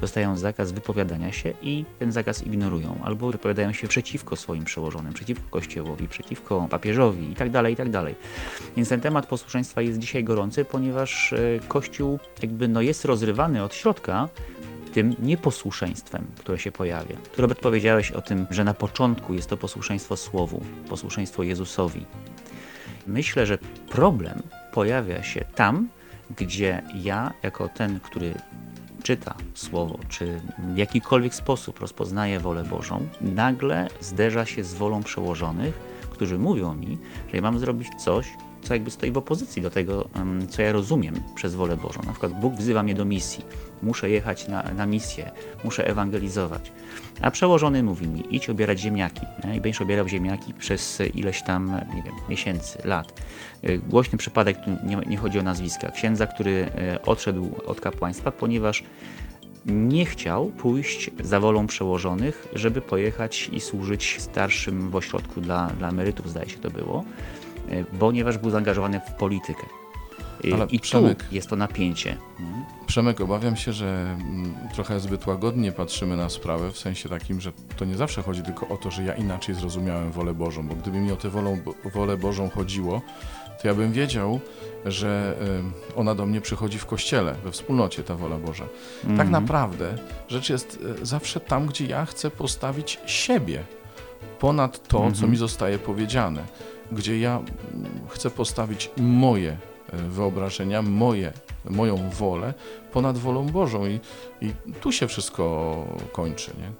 Dostają 0.00 0.36
zakaz 0.36 0.72
wypowiadania 0.72 1.32
się 1.32 1.52
i 1.62 1.84
ten 1.98 2.12
zakaz 2.12 2.46
ignorują, 2.46 3.00
albo 3.04 3.30
wypowiadają 3.30 3.72
się 3.72 3.88
przeciwko 3.88 4.36
swoim 4.36 4.64
przełożonym, 4.64 5.12
przeciwko 5.12 5.50
Kościołowi, 5.50 6.08
przeciwko 6.08 6.66
papieżowi 6.70 7.28
itd., 7.28 7.52
tak 7.52 7.70
itd. 7.70 8.14
Więc 8.76 8.88
ten 8.88 9.00
temat 9.00 9.26
posłuszeństwa 9.26 9.82
jest 9.82 9.98
dzisiaj 9.98 10.24
gorący, 10.24 10.64
ponieważ 10.64 11.32
e, 11.32 11.38
Kościół 11.68 12.18
jakby 12.42 12.68
no 12.68 12.80
jest 12.80 13.04
rozrywany 13.04 13.62
od 13.62 13.74
środka 13.74 14.28
tym 14.88 15.14
nieposłuszeństwem, 15.18 16.26
które 16.36 16.58
się 16.58 16.72
pojawia. 16.72 17.16
Tu, 17.36 17.42
Robert 17.42 17.60
powiedziałeś 17.60 18.12
o 18.12 18.22
tym, 18.22 18.46
że 18.50 18.64
na 18.64 18.74
początku 18.74 19.34
jest 19.34 19.48
to 19.50 19.56
posłuszeństwo 19.56 20.16
Słowu, 20.16 20.62
posłuszeństwo 20.88 21.42
Jezusowi. 21.42 22.04
Myślę, 23.08 23.46
że 23.46 23.58
problem 23.88 24.42
pojawia 24.72 25.22
się 25.22 25.44
tam, 25.54 25.88
gdzie 26.36 26.82
ja, 26.94 27.32
jako 27.42 27.68
ten, 27.68 28.00
który 28.00 28.34
czyta 29.02 29.34
Słowo, 29.54 29.98
czy 30.08 30.40
w 30.58 30.76
jakikolwiek 30.76 31.34
sposób 31.34 31.80
rozpoznaje 31.80 32.40
wolę 32.40 32.64
Bożą, 32.64 33.08
nagle 33.20 33.88
zderza 34.00 34.46
się 34.46 34.64
z 34.64 34.74
wolą 34.74 35.02
przełożonych, 35.02 35.74
którzy 36.10 36.38
mówią 36.38 36.74
mi, 36.74 36.98
że 37.28 37.36
ja 37.36 37.42
mam 37.42 37.58
zrobić 37.58 37.88
coś, 37.98 38.28
co 38.62 38.74
jakby 38.74 38.90
stoi 38.90 39.10
w 39.10 39.18
opozycji 39.18 39.62
do 39.62 39.70
tego, 39.70 40.08
co 40.48 40.62
ja 40.62 40.72
rozumiem 40.72 41.14
przez 41.34 41.54
wolę 41.54 41.76
Bożą. 41.76 42.00
Na 42.06 42.10
przykład 42.10 42.40
Bóg 42.40 42.54
wzywa 42.54 42.82
mnie 42.82 42.94
do 42.94 43.04
misji, 43.04 43.44
muszę 43.82 44.10
jechać 44.10 44.48
na, 44.48 44.62
na 44.62 44.86
misję, 44.86 45.30
muszę 45.64 45.88
ewangelizować. 45.88 46.72
A 47.22 47.30
przełożony 47.30 47.82
mówi 47.82 48.08
mi, 48.08 48.24
idź 48.30 48.50
obierać 48.50 48.80
ziemniaki. 48.80 49.20
Nie? 49.44 49.56
I 49.56 49.60
będziesz 49.60 49.82
obierał 49.82 50.08
ziemniaki 50.08 50.54
przez 50.54 51.02
ileś 51.14 51.42
tam, 51.42 51.80
nie 51.94 52.02
wiem, 52.02 52.14
miesięcy, 52.28 52.78
lat. 52.84 53.12
Y, 53.64 53.78
Głośny 53.78 54.18
przypadek, 54.18 54.58
nie, 54.84 54.96
nie 54.96 55.16
chodzi 55.16 55.38
o 55.38 55.42
nazwiska, 55.42 55.90
księdza, 55.90 56.26
który 56.26 56.50
y, 56.50 57.02
odszedł 57.02 57.50
od 57.66 57.80
kapłaństwa, 57.80 58.32
ponieważ 58.32 58.84
nie 59.66 60.06
chciał 60.06 60.46
pójść 60.46 61.10
za 61.20 61.40
wolą 61.40 61.66
przełożonych, 61.66 62.48
żeby 62.54 62.80
pojechać 62.80 63.50
i 63.52 63.60
służyć 63.60 64.16
starszym 64.20 64.90
w 64.90 64.96
ośrodku 64.96 65.40
dla, 65.40 65.66
dla 65.66 65.88
emerytów, 65.88 66.30
zdaje 66.30 66.48
się 66.48 66.58
to 66.58 66.70
było, 66.70 67.04
y, 67.72 67.84
ponieważ 67.98 68.38
był 68.38 68.50
zaangażowany 68.50 69.00
w 69.00 69.12
politykę. 69.12 69.66
Y, 70.44 70.54
Ale 70.54 70.66
I 70.66 70.80
Przemek- 70.80 71.14
tu 71.28 71.34
jest 71.34 71.50
to 71.50 71.56
napięcie. 71.56 72.16
Mhm. 72.40 72.64
Przemek, 72.86 73.20
obawiam 73.20 73.56
się, 73.56 73.72
że 73.72 73.86
mm, 74.20 74.54
trochę 74.74 75.00
zbyt 75.00 75.26
łagodnie 75.26 75.72
patrzymy 75.72 76.16
na 76.16 76.28
sprawę, 76.28 76.72
w 76.72 76.78
sensie 76.78 77.08
takim, 77.08 77.40
że 77.40 77.52
to 77.76 77.84
nie 77.84 77.96
zawsze 77.96 78.22
chodzi 78.22 78.42
tylko 78.42 78.68
o 78.68 78.76
to, 78.76 78.90
że 78.90 79.04
ja 79.04 79.14
inaczej 79.14 79.54
zrozumiałem 79.54 80.12
wolę 80.12 80.34
Bożą, 80.34 80.68
bo 80.68 80.74
gdyby 80.74 80.98
mi 80.98 81.12
o 81.12 81.16
tę 81.16 81.30
wolą, 81.30 81.58
wolę 81.94 82.16
Bożą 82.16 82.50
chodziło, 82.50 83.02
to 83.62 83.68
ja 83.68 83.74
bym 83.74 83.92
wiedział, 83.92 84.40
że 84.84 85.36
y, 85.94 85.96
ona 85.96 86.14
do 86.14 86.26
mnie 86.26 86.40
przychodzi 86.40 86.78
w 86.78 86.86
kościele, 86.86 87.34
we 87.44 87.52
wspólnocie 87.52 88.02
ta 88.04 88.14
wola 88.14 88.36
Boża. 88.38 88.64
Tak 89.02 89.10
Mhm. 89.10 89.30
naprawdę 89.30 89.94
rzecz 90.28 90.50
jest 90.50 90.78
y, 91.02 91.06
zawsze 91.06 91.40
tam, 91.40 91.66
gdzie 91.66 91.86
ja 91.86 92.06
chcę 92.06 92.30
postawić 92.30 92.98
siebie 93.06 93.64
ponad 94.38 94.88
to, 94.88 94.98
co 94.98 95.06
Mhm. 95.06 95.30
mi 95.30 95.36
zostaje 95.36 95.78
powiedziane, 95.78 96.42
gdzie 96.92 97.18
ja 97.20 97.38
mm, 97.74 97.90
chcę 98.08 98.30
postawić 98.30 98.90
moje 98.96 99.56
wyobrażenia, 99.92 100.82
moje, 100.82 101.32
moją 101.64 102.10
wolę 102.10 102.54
ponad 102.92 103.18
wolą 103.18 103.46
Bożą 103.46 103.86
i, 103.86 104.00
i 104.40 104.52
tu 104.80 104.92
się 104.92 105.08
wszystko 105.08 105.84
kończy, 106.12 106.50
nie? 106.58 106.72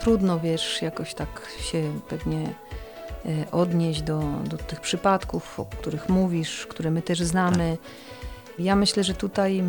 Trudno, 0.00 0.40
wiesz, 0.40 0.82
jakoś 0.82 1.14
tak 1.14 1.48
się 1.60 2.00
pewnie 2.08 2.54
e, 3.26 3.50
odnieść 3.50 4.02
do, 4.02 4.20
do 4.44 4.56
tych 4.56 4.80
przypadków, 4.80 5.60
o 5.60 5.64
których 5.64 6.08
mówisz, 6.08 6.66
które 6.66 6.90
my 6.90 7.02
też 7.02 7.22
znamy. 7.22 7.78
Ja 8.58 8.76
myślę, 8.76 9.04
że 9.04 9.14
tutaj 9.14 9.64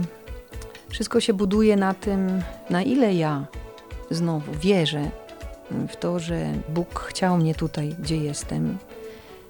wszystko 0.90 1.20
się 1.20 1.34
buduje 1.34 1.76
na 1.76 1.94
tym, 1.94 2.42
na 2.70 2.82
ile 2.82 3.14
ja 3.14 3.46
znowu 4.12 4.52
wierzę 4.54 5.10
w 5.90 5.96
to, 5.96 6.20
że 6.20 6.54
Bóg 6.70 7.00
chciał 7.00 7.38
mnie 7.38 7.56
tutaj, 7.56 7.96
gdzie 8.00 8.18
jestem. 8.18 8.78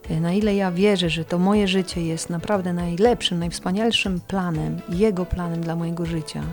Na 0.10 0.34
ile 0.34 0.56
ja 0.56 0.72
wierzę, 0.72 1.10
że 1.10 1.26
to 1.26 1.40
moje 1.40 1.68
życie 1.68 2.02
jest 2.02 2.30
naprawdę 2.30 2.74
najlepszym, 2.74 3.40
najwspanialszym 3.40 4.20
planem, 4.28 4.82
Jego 4.90 5.26
planem 5.26 5.62
dla 5.62 5.76
mojego 5.76 6.06
życia. 6.06 6.44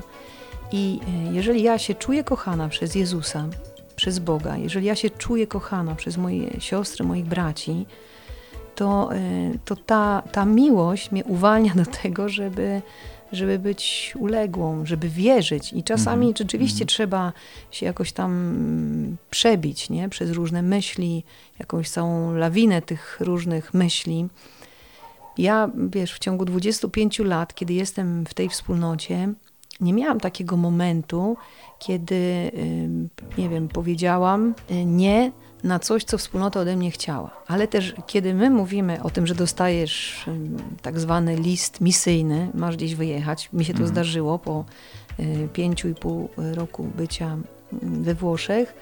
I 0.72 1.00
e, 1.08 1.32
jeżeli 1.32 1.62
ja 1.62 1.78
się 1.78 1.94
czuję 1.94 2.24
kochana 2.24 2.68
przez 2.68 2.94
Jezusa, 2.94 3.48
przez 3.96 4.18
Boga, 4.18 4.56
jeżeli 4.56 4.86
ja 4.86 4.94
się 4.94 5.10
czuję 5.10 5.46
kochana 5.46 5.94
przez 5.94 6.16
moje 6.16 6.60
siostry, 6.60 7.04
moich 7.04 7.24
braci, 7.24 7.86
to, 8.74 9.14
e, 9.14 9.18
to 9.64 9.76
ta, 9.76 10.22
ta 10.32 10.44
miłość 10.44 11.10
mnie 11.10 11.24
uwalnia 11.24 11.74
do 11.74 11.86
tego, 12.02 12.28
żeby, 12.28 12.82
żeby 13.32 13.58
być 13.58 14.14
uległą, 14.18 14.86
żeby 14.86 15.08
wierzyć. 15.08 15.72
I 15.72 15.82
czasami 15.82 16.26
Mhm, 16.26 16.36
rzeczywiście 16.36 16.84
mhm. 16.84 16.86
trzeba 16.86 17.32
się 17.70 17.86
jakoś 17.86 18.12
tam 18.12 18.32
mm, 18.32 19.16
przebić 19.30 19.90
nie? 19.90 20.08
przez 20.08 20.30
różne 20.30 20.62
myśli, 20.62 21.24
jakąś 21.58 21.90
całą 21.90 22.34
lawinę 22.34 22.82
tych 22.82 23.16
różnych 23.20 23.74
myśli. 23.74 24.28
Ja, 25.38 25.70
wiesz, 25.90 26.14
w 26.14 26.18
ciągu 26.18 26.44
25 26.44 27.18
lat, 27.18 27.54
kiedy 27.54 27.74
jestem 27.74 28.26
w 28.26 28.34
tej 28.34 28.48
wspólnocie, 28.48 29.32
nie 29.80 29.92
miałam 29.92 30.20
takiego 30.20 30.56
momentu, 30.56 31.36
kiedy, 31.78 32.50
nie 33.38 33.48
wiem, 33.48 33.68
powiedziałam 33.68 34.54
y, 34.70 34.84
nie 34.84 35.32
na 35.64 35.78
coś, 35.78 36.04
co 36.04 36.18
wspólnota 36.18 36.60
ode 36.60 36.76
mnie 36.76 36.90
chciała. 36.90 37.30
Ale 37.46 37.68
też, 37.68 37.94
kiedy 38.06 38.34
my 38.34 38.50
mówimy 38.50 39.02
o 39.02 39.10
tym, 39.10 39.26
że 39.26 39.34
dostajesz 39.34 40.24
tak 40.82 41.00
zwany 41.00 41.36
list 41.36 41.80
misyjny, 41.80 42.48
masz 42.54 42.76
gdzieś 42.76 42.94
wyjechać, 42.94 43.48
mi 43.52 43.64
się 43.64 43.72
to 43.72 43.78
Mhm. 43.78 43.88
zdarzyło 43.88 44.38
po 44.38 44.64
y, 45.20 45.48
pięciu 45.52 45.88
i 45.88 45.94
pół 45.94 46.28
roku 46.36 46.88
bycia 46.96 47.36
we 47.82 48.14
Włoszech, 48.14 48.74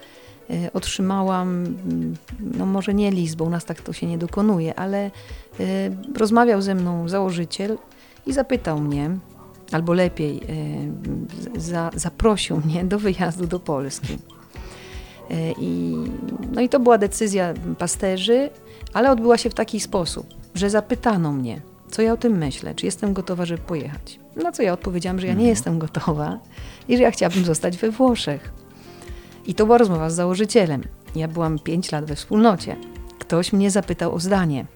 y, 0.51 0.73
otrzymałam, 0.73 1.75
no 2.41 2.67
może 2.67 2.95
nie 2.95 3.11
list, 3.11 3.37
bo 3.37 3.45
u 3.45 3.51
nas 3.51 3.65
tak 3.65 3.81
to 3.81 3.93
się 3.93 4.07
nie 4.07 4.19
dokonuje, 4.19 4.75
ale 4.79 5.07
y, 5.61 5.97
rozmawiał 6.17 6.63
ze 6.63 6.75
mną 6.75 7.09
założyciel 7.09 7.79
i 8.27 8.33
zapytał 8.33 8.81
mnie, 8.81 9.11
albo 9.73 9.93
lepiej 9.93 10.41
za, 11.57 11.91
zaprosił 11.95 12.61
mnie 12.65 12.85
do 12.85 12.99
wyjazdu 12.99 13.47
do 13.47 13.61
Polski. 13.61 14.19
Y, 15.31 15.55
I, 15.61 15.95
no 16.53 16.61
i 16.61 16.69
to 16.69 16.81
była 16.81 16.99
decyzja 16.99 17.55
pasterzy, 17.79 18.51
ale 18.93 19.11
odbyła 19.11 19.39
się 19.39 19.51
w 19.51 19.55
taki 19.55 19.81
sposób, 19.81 20.27
że 20.55 20.71
zapytano 20.71 21.33
mnie, 21.33 21.61
co 21.91 22.03
ja 22.03 22.13
o 22.13 22.17
tym 22.17 22.39
myślę, 22.39 22.75
czy 22.75 22.87
jestem 22.87 23.13
gotowa, 23.13 23.47
żeby 23.47 23.63
pojechać. 23.63 24.21
Na 24.37 24.53
co 24.53 24.63
ja 24.63 24.73
odpowiedziałam, 24.73 25.21
że 25.21 25.27
ja 25.27 25.33
nie 25.33 25.39
Mhm. 25.39 25.49
jestem 25.51 25.79
gotowa 25.79 26.39
i 26.89 26.97
że 26.97 27.03
ja 27.03 27.11
chciałabym 27.11 27.45
zostać 27.45 27.77
we 27.77 27.91
Włoszech. 27.91 28.53
I 29.47 29.55
to 29.55 29.67
była 29.67 29.79
rozmowa 29.79 30.11
z 30.11 30.15
założycielem. 30.15 30.83
Ja 31.17 31.29
byłam 31.29 31.59
5 31.59 31.93
lat 31.93 32.05
we 32.05 32.17
wspólnocie. 32.17 32.77
Ktoś 33.19 33.53
mnie 33.53 33.71
zapytał 33.71 34.15
o 34.15 34.19
zdanie. 34.21 34.67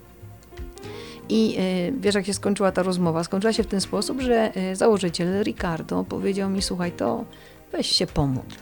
I 1.28 1.56
y, 1.88 1.92
wiesz, 2.00 2.14
jak 2.14 2.26
się 2.26 2.34
skończyła 2.34 2.72
ta 2.72 2.82
rozmowa? 2.82 3.24
Skończyła 3.24 3.52
się 3.52 3.62
w 3.62 3.66
ten 3.66 3.80
sposób, 3.80 4.20
że 4.20 4.52
y, 4.72 4.76
założyciel 4.76 5.42
Ricardo 5.42 6.04
powiedział 6.04 6.50
mi: 6.50 6.62
Słuchaj, 6.62 6.92
to 6.92 7.24
weź 7.72 7.86
się 7.86 8.06
pomódl. 8.06 8.54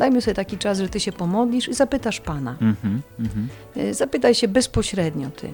Dajmy 0.00 0.20
sobie 0.20 0.34
taki 0.34 0.58
czas, 0.58 0.78
że 0.78 0.88
ty 0.88 1.00
się 1.00 1.12
pomodlisz 1.12 1.68
i 1.68 1.74
zapytasz 1.74 2.20
Pana. 2.20 2.56
Mhm, 2.60 3.02
mhm. 3.18 3.48
Y, 3.76 3.94
Zapytaj 3.94 4.34
się 4.34 4.48
bezpośrednio 4.48 5.30
ty. 5.30 5.52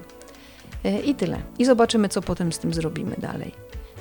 Y, 0.85 0.99
I 0.99 1.15
tyle. 1.15 1.37
I 1.59 1.65
zobaczymy, 1.65 2.09
co 2.09 2.21
potem 2.21 2.51
z 2.51 2.59
tym 2.59 2.73
zrobimy 2.73 3.15
dalej. 3.17 3.51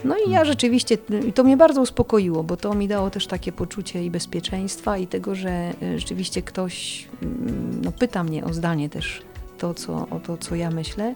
No 0.05 0.15
i 0.27 0.31
ja 0.31 0.45
rzeczywiście, 0.45 0.99
i 1.29 1.33
to 1.33 1.45
mnie 1.45 1.57
bardzo 1.57 1.81
uspokoiło, 1.81 2.45
bo 2.45 2.57
to 2.57 2.75
mi 2.75 2.89
dało 2.89 3.11
też 3.11 3.27
takie 3.27 3.53
poczucie 3.53 4.05
i 4.05 4.11
bezpieczeństwa 4.11 4.99
i 4.99 5.07
tego, 5.07 5.35
że 5.35 5.51
e, 5.51 5.99
rzeczywiście 5.99 6.43
ktoś 6.43 7.09
mm, 7.23 7.81
no, 7.85 7.93
pyta 7.93 8.25
mnie 8.25 8.45
o 8.45 8.53
zdanie 8.53 8.89
też 8.89 9.23
to, 9.59 9.75
co, 9.75 10.09
o 10.11 10.21
to, 10.21 10.37
co 10.37 10.55
ja 10.55 10.71
myślę. 10.71 11.15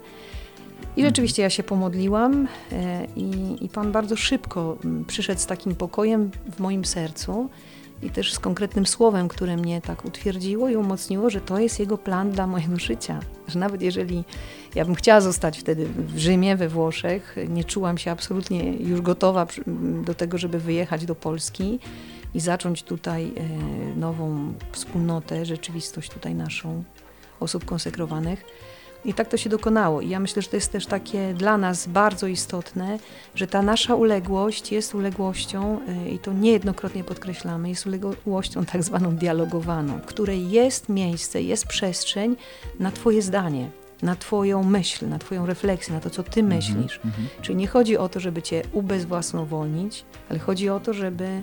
I 0.97 1.03
rzeczywiście 1.03 1.43
ja 1.43 1.51
się 1.51 1.63
pomodliłam 1.63 2.49
e, 2.73 3.07
i, 3.17 3.57
i 3.65 3.69
Pan 3.69 3.93
bardzo 3.93 4.17
szybko 4.17 4.77
mm, 4.85 5.05
przyszedł 5.05 5.41
z 5.41 5.47
takim 5.47 5.75
pokojem 5.75 6.31
w 6.57 6.61
moim 6.61 6.85
sercu 6.85 7.49
i 8.03 8.11
też 8.11 8.35
z 8.35 8.39
konkretnym 8.39 8.87
słowem, 8.87 9.29
które 9.29 9.57
mnie 9.57 9.81
tak 9.81 10.05
utwierdziło 10.05 10.69
i 10.69 10.77
umocniło, 10.77 11.31
że 11.31 11.41
to 11.41 11.59
jest 11.59 11.81
Jego 11.81 11.99
plan 11.99 12.31
dla 12.31 12.47
mojego 12.47 12.79
życia. 12.79 13.21
Że 13.49 13.59
nawet 13.59 13.83
jeżeli 13.83 14.25
ja 14.75 14.85
bym 14.85 14.95
chciała 14.95 15.21
zostać 15.21 15.59
wtedy 15.59 15.87
w 15.87 16.19
Rzymie, 16.19 16.57
we 16.57 16.69
Włoszech, 16.69 17.37
nie 17.49 17.65
czułam 17.65 17.99
się 17.99 18.11
absolutnie 18.11 18.73
już 18.73 19.01
gotowa 19.01 19.47
do 20.05 20.15
tego, 20.15 20.39
żeby 20.39 20.59
wyjechać 20.59 21.07
do 21.07 21.15
Polski 21.15 21.79
i 22.35 22.41
zacząć 22.41 22.83
tutaj 22.83 23.33
e, 23.37 23.97
nową 23.97 24.53
wspólnotę, 24.73 25.47
rzeczywistość 25.47 26.11
tutaj 26.11 26.35
naszą 26.35 26.85
osób 27.41 27.65
konsekrowanych. 27.65 28.45
I 29.05 29.15
tak 29.15 29.29
to 29.29 29.37
się 29.37 29.51
dokonało. 29.51 30.01
I 30.01 30.09
ja 30.09 30.21
myślę, 30.21 30.43
że 30.43 30.49
to 30.49 30.57
jest 30.57 30.73
też 30.73 30.87
takie 30.87 31.35
dla 31.35 31.59
nas 31.59 31.87
bardzo 31.87 32.27
istotne, 32.27 32.99
że 33.35 33.47
ta 33.47 33.63
nasza 33.63 33.95
uległość 33.95 34.73
jest 34.73 34.95
uległością, 34.95 35.81
y, 36.07 36.11
i 36.11 36.19
to 36.19 36.33
niejednokrotnie 36.33 37.05
podkreślamy, 37.05 37.69
jest 37.69 37.87
uległością 37.87 38.65
tak 38.65 38.83
zwaną 38.83 39.17
dialogowaną, 39.17 39.99
w 39.99 40.07
której 40.07 40.51
jest 40.51 40.89
miejsce, 40.89 41.43
jest 41.43 41.67
przestrzeń 41.67 42.37
na 42.81 42.91
Twoje 42.91 43.23
zdanie, 43.23 43.71
na 44.03 44.17
Twoją 44.17 44.65
myśl, 44.65 45.09
na 45.09 45.19
Twoją 45.19 45.47
refleksję, 45.47 45.95
na 45.95 46.01
to, 46.01 46.11
co 46.11 46.23
Ty 46.23 46.43
myślisz. 46.43 47.01
Czyli 47.43 47.57
nie 47.57 47.67
chodzi 47.67 47.97
o 47.97 48.09
to, 48.09 48.21
żeby 48.21 48.43
Cię 48.43 48.63
ubezwłasnowolnić, 48.73 50.05
ale 50.31 50.39
chodzi 50.39 50.69
o 50.69 50.81
to, 50.81 50.93
żeby 50.93 51.43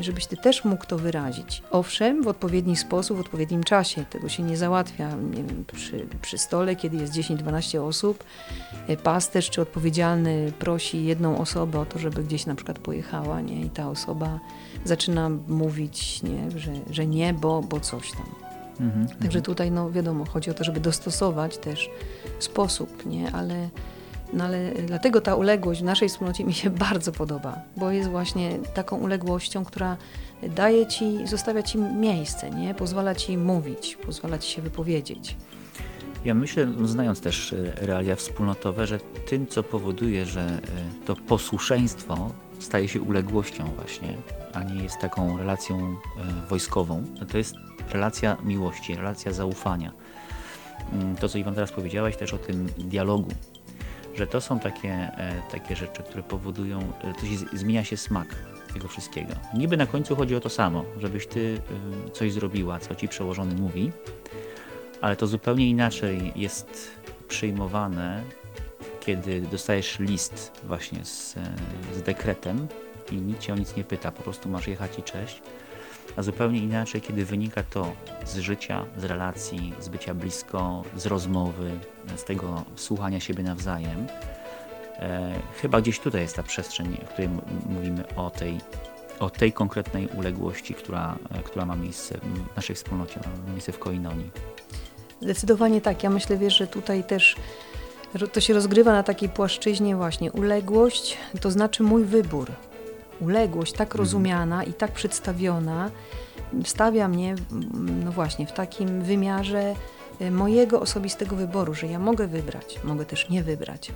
żebyś 0.00 0.26
ty 0.26 0.36
też 0.36 0.64
mógł 0.64 0.86
to 0.86 0.98
wyrazić. 0.98 1.62
Owszem, 1.70 2.22
w 2.22 2.28
odpowiedni 2.28 2.76
sposób, 2.76 3.16
w 3.16 3.20
odpowiednim 3.20 3.64
czasie. 3.64 4.04
Tego 4.10 4.28
się 4.28 4.42
nie 4.42 4.56
załatwia 4.56 5.10
nie 5.10 5.44
wiem, 5.44 5.64
przy, 5.72 6.06
przy 6.22 6.38
stole, 6.38 6.76
kiedy 6.76 6.96
jest 6.96 7.12
10-12 7.12 7.78
osób. 7.78 8.24
E, 8.86 8.96
Pasterz 8.96 9.50
czy 9.50 9.62
odpowiedzialny 9.62 10.52
prosi 10.58 11.04
jedną 11.04 11.38
osobę 11.38 11.80
o 11.80 11.86
to, 11.86 11.98
żeby 11.98 12.22
gdzieś 12.24 12.46
na 12.46 12.54
przykład 12.54 12.78
pojechała, 12.78 13.40
nie? 13.40 13.60
I 13.60 13.70
ta 13.70 13.90
osoba 13.90 14.40
zaczyna 14.84 15.30
mówić, 15.48 16.22
nie? 16.22 16.60
Że, 16.60 16.72
że 16.90 17.06
nie, 17.06 17.34
bo, 17.34 17.62
bo 17.62 17.80
coś 17.80 18.12
tam. 18.12 18.26
Mhm. 18.80 19.08
Także 19.08 19.42
tutaj, 19.42 19.70
no 19.70 19.90
wiadomo, 19.90 20.24
chodzi 20.24 20.50
o 20.50 20.54
to, 20.54 20.64
żeby 20.64 20.80
dostosować 20.80 21.58
też 21.58 21.90
sposób, 22.38 23.06
nie? 23.06 23.32
Ale, 23.32 23.68
no 24.32 24.44
ale 24.44 24.72
dlatego 24.86 25.20
ta 25.20 25.34
uległość 25.34 25.80
w 25.80 25.84
naszej 25.84 26.08
wspólnocie 26.08 26.44
mi 26.44 26.54
się 26.54 26.70
bardzo 26.88 27.12
podoba, 27.12 27.58
bo 27.76 27.90
jest 27.90 28.08
właśnie 28.08 28.58
taką 28.74 28.96
uległością, 28.96 29.64
która 29.64 29.96
daje 30.42 30.86
ci, 30.86 31.26
zostawia 31.26 31.62
ci 31.62 31.78
miejsce, 31.78 32.50
nie? 32.50 32.74
Pozwala 32.74 33.14
ci 33.14 33.38
mówić, 33.38 33.98
pozwala 34.06 34.38
ci 34.38 34.50
się 34.50 34.62
wypowiedzieć. 34.62 35.36
Ja 36.24 36.34
myślę, 36.34 36.66
znając 36.84 37.20
też 37.20 37.52
e, 37.52 37.86
realia 37.86 38.16
wspólnotowe, 38.16 38.86
że 38.86 38.98
tym, 38.98 39.46
co 39.46 39.62
powoduje, 39.62 40.26
że 40.26 40.40
e, 40.40 40.60
to 41.06 41.16
posłuszeństwo 41.16 42.30
staje 42.58 42.88
się 42.88 43.02
uległością 43.02 43.64
właśnie, 43.76 44.16
a 44.52 44.62
nie 44.62 44.82
jest 44.82 44.98
taką 44.98 45.38
relacją 45.38 45.96
wojskową, 46.48 47.04
to 47.32 47.38
jest 47.38 47.54
relacja 47.90 48.36
miłości, 48.44 48.94
relacja 48.94 49.32
zaufania. 49.32 49.92
Mm, 50.92 51.16
To, 51.16 51.28
co 51.28 51.38
Iwan 51.38 51.54
teraz 51.54 51.72
powiedziałaś 51.72 52.16
też 52.16 52.34
o 52.34 52.38
tym 52.38 52.68
dialogu, 52.78 53.30
że 54.16 54.26
to 54.26 54.40
są 54.40 54.58
takie, 54.60 54.88
e, 54.88 55.42
takie 55.52 55.76
rzeczy, 55.76 56.02
które 56.02 56.22
powodują, 56.22 56.92
że 57.04 57.12
to 57.12 57.20
się, 57.20 57.58
zmienia 57.58 57.84
się 57.84 57.96
smak 57.96 58.28
tego 58.74 58.88
wszystkiego. 58.88 59.34
Niby 59.54 59.76
na 59.76 59.86
końcu 59.86 60.16
chodzi 60.16 60.36
o 60.36 60.40
to 60.40 60.50
samo, 60.50 60.84
żebyś 60.98 61.26
ty 61.26 61.60
e, 62.06 62.10
coś 62.10 62.32
zrobiła, 62.32 62.78
co 62.78 62.94
ci 62.94 63.08
przełożony 63.08 63.54
mówi, 63.54 63.92
ale 65.00 65.16
to 65.16 65.26
zupełnie 65.26 65.70
inaczej 65.70 66.32
jest 66.36 66.90
przyjmowane, 67.28 68.22
kiedy 69.00 69.40
dostajesz 69.40 69.98
list 69.98 70.52
właśnie 70.64 71.04
z, 71.04 71.36
e, 71.36 71.40
z 71.94 72.02
dekretem 72.02 72.68
i 73.12 73.16
nikt 73.16 73.40
cię 73.40 73.52
o 73.52 73.56
nic 73.56 73.76
nie 73.76 73.84
pyta, 73.84 74.12
po 74.12 74.22
prostu 74.22 74.48
masz 74.48 74.68
jechać 74.68 74.98
i 74.98 75.02
cześć. 75.02 75.42
A 76.16 76.22
zupełnie 76.22 76.58
inaczej, 76.58 77.00
kiedy 77.00 77.24
wynika 77.24 77.62
to 77.62 77.92
z 78.24 78.38
życia, 78.38 78.84
z 78.98 79.04
relacji, 79.04 79.72
z 79.80 79.88
bycia 79.88 80.14
blisko, 80.14 80.82
z 80.96 81.06
rozmowy, 81.06 81.70
z 82.16 82.24
tego 82.24 82.64
słuchania 82.76 83.20
siebie 83.20 83.42
nawzajem. 83.42 84.06
E, 84.98 85.32
chyba 85.62 85.80
gdzieś 85.80 86.00
tutaj 86.00 86.20
jest 86.20 86.36
ta 86.36 86.42
przestrzeń, 86.42 86.96
w 87.06 87.08
której 87.08 87.30
mówimy 87.66 88.16
o 88.16 88.30
tej, 88.30 88.60
o 89.20 89.30
tej 89.30 89.52
konkretnej 89.52 90.08
uległości, 90.08 90.74
która, 90.74 91.16
e, 91.30 91.42
która 91.42 91.66
ma 91.66 91.76
miejsce 91.76 92.18
w 92.18 92.56
naszej 92.56 92.76
wspólnocie, 92.76 93.20
ma 93.46 93.52
miejsce 93.52 93.72
w 93.72 93.78
Koinonii. 93.78 94.30
Zdecydowanie 95.20 95.80
tak. 95.80 96.02
Ja 96.02 96.10
myślę, 96.10 96.36
wiesz, 96.36 96.56
że 96.56 96.66
tutaj 96.66 97.04
też 97.04 97.36
to 98.32 98.40
się 98.40 98.54
rozgrywa 98.54 98.92
na 98.92 99.02
takiej 99.02 99.28
płaszczyźnie 99.28 99.96
właśnie 99.96 100.32
uległość, 100.32 101.16
to 101.40 101.50
znaczy 101.50 101.82
mój 101.82 102.04
wybór. 102.04 102.50
Uległość 103.24 103.72
tak 103.72 103.94
rozumiana 103.94 104.64
i 104.64 104.72
tak 104.72 104.92
przedstawiona 104.92 105.90
stawia 106.64 107.08
mnie, 107.08 107.34
no 108.04 108.12
właśnie, 108.12 108.46
w 108.46 108.52
takim 108.52 109.02
wymiarze 109.02 109.74
y, 110.20 110.30
mojego 110.30 110.80
osobistego 110.80 111.36
wyboru, 111.36 111.74
że 111.74 111.86
ja 111.86 111.98
mogę 111.98 112.26
wybrać, 112.26 112.80
mogę 112.84 113.04
też 113.04 113.28
nie 113.28 113.42
wybrać. 113.42 113.92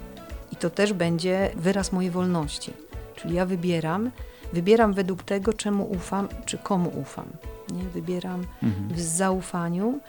I 0.53 0.57
to 0.57 0.71
też 0.71 0.93
będzie 0.93 1.51
wyraz 1.57 1.93
mojej 1.93 2.11
wolności. 2.11 2.73
Czyli 3.17 3.35
ja 3.35 3.47
wybieram, 3.47 4.11
wybieram 4.53 4.93
według 4.93 5.23
tego, 5.23 5.53
czemu 5.53 5.91
ufam, 5.91 6.29
czy 6.45 6.59
komu 6.59 6.93
ufam. 7.01 7.27
Nie? 7.73 7.85
Wybieram 7.85 8.45
w 8.91 9.01
zaufaniu 9.01 10.01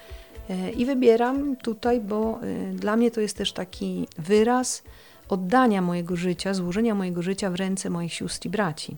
e, 0.50 0.72
i 0.72 0.86
wybieram 0.86 1.56
tutaj, 1.56 2.02
bo 2.02 2.40
e, 2.44 2.74
dla 2.74 2.96
mnie 2.96 3.12
to 3.12 3.22
jest 3.22 3.38
też 3.38 3.54
taki 3.54 4.08
wyraz 4.18 4.84
oddania 5.30 5.82
mojego 5.82 6.16
życia, 6.16 6.54
złożenia 6.54 6.96
mojego 6.96 7.22
życia 7.22 7.50
w 7.50 7.56
ręce 7.56 7.90
moich 7.90 8.14
sióstr 8.14 8.48
i 8.48 8.50
braci. 8.50 8.98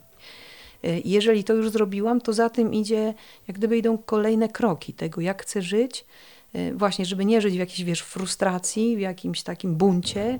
I 1.03 1.09
Jeżeli 1.09 1.43
to 1.43 1.53
już 1.53 1.69
zrobiłam, 1.69 2.21
to 2.21 2.33
za 2.33 2.49
tym 2.49 2.73
idzie, 2.73 3.13
jak 3.47 3.57
gdyby 3.57 3.77
idą 3.77 3.97
kolejne 3.97 4.49
kroki 4.49 4.93
tego, 4.93 5.21
jak 5.21 5.41
chcę 5.41 5.61
żyć, 5.61 6.05
e, 6.53 6.73
właśnie, 6.73 7.05
żeby 7.05 7.25
nie 7.25 7.41
żyć 7.41 7.53
w 7.53 7.59
jakiejś, 7.59 7.83
wiesz, 7.83 8.01
frustracji, 8.01 8.97
w 8.97 8.99
jakimś 8.99 9.43
takim 9.43 9.75
buncie, 9.75 10.39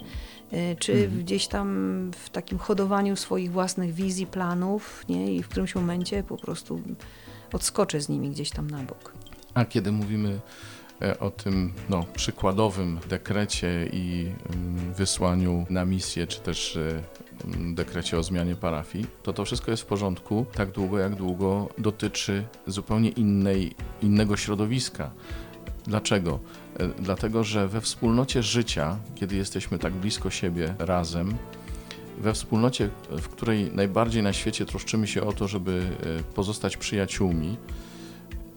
e, 0.52 0.76
czy 0.76 1.08
gdzieś 1.08 1.48
tam 1.48 2.12
w 2.26 2.30
takim 2.30 2.58
hodowaniu 2.58 3.16
swoich 3.16 3.52
własnych 3.52 3.94
wizji, 3.94 4.28
planów, 4.28 5.04
nie? 5.10 5.36
I 5.36 5.44
w 5.44 5.48
którymś 5.48 5.76
momencie 5.76 6.24
po 6.24 6.38
prostu 6.38 6.82
odskoczę 7.54 8.02
z 8.02 8.10
nimi 8.10 8.30
gdzieś 8.30 8.50
tam 8.50 8.70
na 8.70 8.84
bok. 8.84 9.14
A 9.54 9.66
kiedy 9.66 9.92
mówimy 9.92 10.40
e, 11.02 11.20
o 11.20 11.32
tym 11.32 11.74
no, 11.90 12.06
przykładowym 12.16 13.00
dekrecie 13.10 13.90
i 13.94 14.32
mm, 14.50 14.94
wysłaniu 14.94 15.66
na 15.70 15.86
misję, 15.86 16.28
czy 16.28 16.40
też 16.40 16.78
e, 16.78 17.04
dekrecie 17.74 18.18
o 18.18 18.24
zmianie 18.24 18.56
parafii, 18.56 19.06
to 19.24 19.34
to 19.34 19.46
wszystko 19.46 19.72
jest 19.72 19.84
w 19.84 19.86
porządku 19.86 20.46
tak 20.54 20.72
długo, 20.72 21.00
jak 21.00 21.16
długo 21.16 21.70
dotyczy 21.78 22.44
zupełnie 22.68 23.10
innej, 23.10 23.76
innego 24.02 24.38
środowiska. 24.38 25.12
Dlaczego? 25.88 26.40
E, 26.80 26.88
Dlatego, 26.88 27.44
że 27.44 27.68
we 27.68 27.82
wspólnocie 27.82 28.44
życia, 28.44 28.98
kiedy 29.16 29.36
jesteśmy 29.36 29.80
tak 29.80 29.94
blisko 29.94 30.30
siebie 30.30 30.76
razem, 30.80 31.34
we 32.18 32.34
wspólnocie, 32.34 32.90
w 33.10 33.28
której 33.28 33.72
najbardziej 33.74 34.24
na 34.24 34.34
świecie 34.34 34.66
troszczymy 34.66 35.08
się 35.08 35.24
o 35.24 35.34
to, 35.34 35.48
żeby 35.48 35.84
e, 36.20 36.24
pozostać 36.24 36.78
przyjaciółmi, 36.78 37.58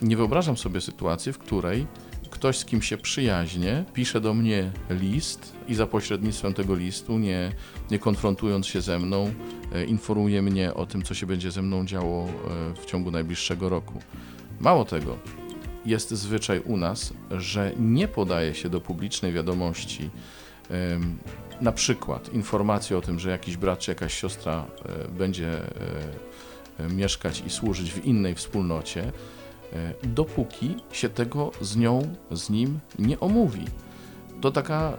nie 0.03 0.17
wyobrażam 0.17 0.57
sobie 0.57 0.81
sytuacji, 0.81 1.33
w 1.33 1.39
której 1.39 1.87
ktoś, 2.35 2.59
z 2.59 2.65
kim 2.65 2.83
się 2.83 2.97
przyjaźnie, 2.97 3.85
pisze 3.93 4.21
do 4.21 4.35
mnie 4.35 4.71
list 4.91 5.53
i 5.69 5.75
za 5.75 5.87
pośrednictwem 5.87 6.55
tego 6.55 6.75
listu, 6.75 7.19
nie, 7.19 7.53
nie 7.91 7.99
konfrontując 7.99 8.67
się 8.67 8.81
ze 8.81 8.99
mną, 8.99 9.35
e, 9.73 9.85
informuje 9.85 10.43
mnie 10.43 10.75
o 10.75 10.87
tym, 10.87 11.03
co 11.03 11.15
się 11.15 11.27
będzie 11.27 11.51
ze 11.51 11.63
mną 11.63 11.87
działo 11.87 12.25
e, 12.25 12.31
w 12.75 12.87
ciągu 12.87 13.11
najbliższego 13.11 13.69
roku. 13.69 14.03
Mało 14.61 14.85
tego, 14.85 15.19
jest 15.87 16.11
zwyczaj 16.11 16.61
u 16.61 16.77
nas, 16.77 17.13
że 17.31 17.73
nie 17.79 18.09
podaje 18.09 18.55
się 18.55 18.69
do 18.69 18.81
publicznej 18.81 19.33
wiadomości 19.33 20.11
na 21.61 21.73
przykład 21.73 22.35
informacji 22.35 22.97
o 22.97 23.01
tym, 23.01 23.19
że 23.19 23.31
jakiś 23.31 23.57
brat 23.57 23.79
czy 23.79 23.91
jakaś 23.91 24.15
siostra 24.15 24.67
e, 24.85 25.09
będzie 25.09 25.61
mieszkać 26.91 27.43
i 27.47 27.51
służyć 27.51 27.93
w 27.93 28.05
innej 28.05 28.35
wspólnocie, 28.35 29.13
dopóki 30.03 30.77
się 30.93 31.09
tego 31.09 31.51
z 31.61 31.77
nią, 31.77 32.15
z 32.31 32.51
nim 32.51 32.79
nie 32.99 33.21
omówi. 33.21 33.65
To 34.41 34.51
taka, 34.51 34.97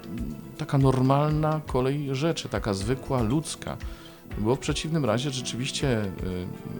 taka 0.58 0.78
normalna 0.78 1.62
kolej 1.68 2.16
rzeczy, 2.16 2.50
taka 2.50 2.74
zwykła, 2.74 3.22
ludzka. 3.22 3.78
Bo 4.38 4.56
w 4.56 4.60
przeciwnym 4.60 5.06
razie 5.06 5.32
rzeczywiście 5.32 5.88
e, 5.88 6.10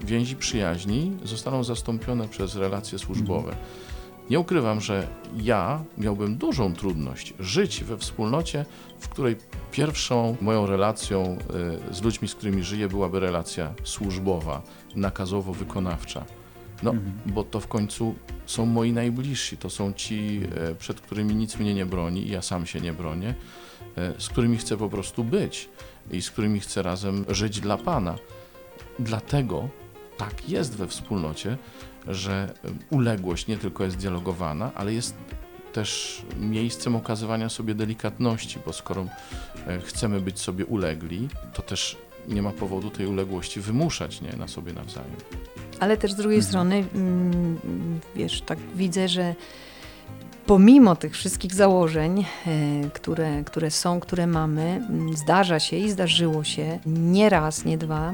więzi 0.06 0.36
przyjaźni 0.36 1.18
zostaną 1.24 1.64
zastąpione 1.64 2.28
przez 2.28 2.56
relacje 2.56 3.00
służbowe. 3.00 3.56
Nie 4.30 4.40
ukrywam, 4.40 4.82
że 4.82 5.08
ja 5.38 5.84
miałbym 5.98 6.38
dużą 6.38 6.74
trudność 6.74 7.34
żyć 7.40 7.84
we 7.84 7.98
wspólnocie, 7.98 8.66
w 9.00 9.10
której 9.10 9.36
pierwszą 9.72 10.36
moją 10.42 10.66
relacją 10.66 11.38
y, 11.92 11.94
z 11.94 12.02
ludźmi, 12.02 12.28
z 12.28 12.36
którymi 12.36 12.64
żyję, 12.64 12.88
byłaby 12.88 13.20
relacja 13.20 13.74
służbowa, 13.84 14.62
nakazowo-wykonawcza. 14.96 16.22
No, 16.84 16.94
bo 17.26 17.44
to 17.44 17.60
w 17.60 17.68
końcu 17.68 18.16
są 18.46 18.66
moi 18.66 18.94
najbliżsi, 18.94 19.58
to 19.58 19.70
są 19.70 19.94
ci, 19.94 20.42
e, 20.56 20.76
przed 20.76 21.02
którymi 21.02 21.36
nic 21.36 21.58
mnie 21.58 21.74
nie 21.74 21.86
broni 21.86 22.28
i 22.28 22.32
ja 22.32 22.42
sam 22.42 22.66
się 22.66 22.82
nie 22.82 22.94
bronię, 22.94 23.36
e, 23.98 24.14
z 24.18 24.30
którymi 24.30 24.58
chcę 24.58 24.78
po 24.78 24.90
prostu 24.90 25.24
być 25.24 25.70
i 26.12 26.22
z 26.22 26.32
którymi 26.32 26.60
chcę 26.60 26.84
razem 26.84 27.26
żyć 27.30 27.60
dla 27.60 27.78
Pana. 27.78 28.16
Dlatego 29.00 29.70
tak 30.18 30.50
jest 30.50 30.76
we 30.76 30.88
wspólnocie, 30.88 31.58
że 32.08 32.54
e, 32.66 32.70
uległość 32.90 33.48
nie 33.48 33.58
tylko 33.58 33.84
jest 33.84 33.98
dialogowana, 33.98 34.72
ale 34.76 34.94
jest 34.94 35.16
też 35.74 36.22
miejscem 36.40 36.96
okazywania 36.96 37.50
sobie 37.50 37.76
delikatności, 37.76 38.60
bo 38.66 38.74
skoro 38.74 39.06
chcemy 39.86 40.22
być 40.22 40.40
sobie 40.40 40.66
ulegli, 40.66 41.28
to 41.54 41.62
też 41.62 41.98
nie 42.28 42.42
ma 42.42 42.52
powodu 42.52 42.90
tej 42.90 43.08
uległości 43.08 43.62
wymuszać 43.62 44.22
nie, 44.22 44.38
na 44.38 44.48
sobie 44.48 44.74
nawzajem. 44.74 45.16
Ale 45.80 45.98
też 45.98 46.12
z 46.12 46.16
drugiej 46.16 46.44
strony, 46.44 46.86
mm, 46.96 48.00
wiesz, 48.16 48.42
tak 48.42 48.60
widzę, 48.76 49.08
że 49.08 49.36
pomimo 50.46 50.96
tych 50.96 51.14
wszystkich 51.14 51.54
założeń, 51.54 52.26
e, 52.48 52.90
które, 52.94 53.44
które 53.44 53.72
są, 53.72 54.00
które 54.00 54.28
mamy, 54.28 54.62
mm, 54.62 55.18
zdarza 55.18 55.60
się 55.60 55.78
i 55.78 55.90
zdarzyło 55.90 56.44
się 56.44 56.80
nie 56.86 57.30
raz, 57.30 57.66
nie 57.66 57.78
dwa, 57.78 58.14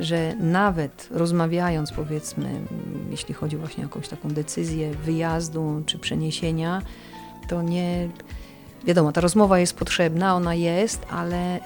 że 0.00 0.34
nawet 0.40 1.08
rozmawiając, 1.10 1.92
powiedzmy, 1.92 2.46
mm, 2.48 2.68
jeśli 3.10 3.34
chodzi 3.34 3.56
właśnie 3.56 3.84
o 3.84 3.86
jakąś 3.86 4.08
taką 4.08 4.28
decyzję 4.28 4.90
wyjazdu 4.90 5.82
czy 5.86 5.98
przeniesienia, 5.98 6.82
to 7.48 7.62
nie. 7.62 8.08
Wiadomo, 8.84 9.12
ta 9.12 9.20
rozmowa 9.20 9.58
jest 9.58 9.74
potrzebna, 9.74 10.34
ona 10.34 10.54
jest, 10.54 11.06
ale 11.10 11.36
e, 11.36 11.60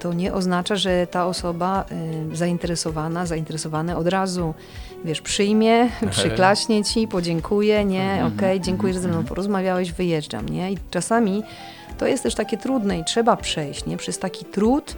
to 0.00 0.12
nie 0.12 0.32
oznacza, 0.32 0.76
że 0.76 1.06
ta 1.06 1.26
osoba 1.26 1.84
e, 2.32 2.36
zainteresowana, 2.36 3.26
zainteresowane 3.26 3.96
od 3.96 4.08
razu, 4.08 4.54
wiesz, 5.04 5.20
przyjmie, 5.20 5.88
przyklaśnie 6.10 6.84
ci, 6.84 7.08
podziękuje, 7.08 7.84
nie, 7.84 8.12
Mhm, 8.12 8.32
okej, 8.34 8.60
dziękuję, 8.60 8.92
że 8.92 9.00
ze 9.00 9.08
mną 9.08 9.16
mhm. 9.16 9.28
porozmawiałeś, 9.28 9.92
wyjeżdżam, 9.92 10.48
nie? 10.48 10.72
I 10.72 10.78
czasami 10.90 11.42
to 11.98 12.06
jest 12.06 12.22
też 12.22 12.34
takie 12.34 12.58
trudne 12.58 12.98
i 12.98 13.04
trzeba 13.04 13.36
przejść, 13.36 13.86
nie? 13.86 13.96
Przez 13.96 14.18
taki 14.18 14.44
trud 14.44 14.96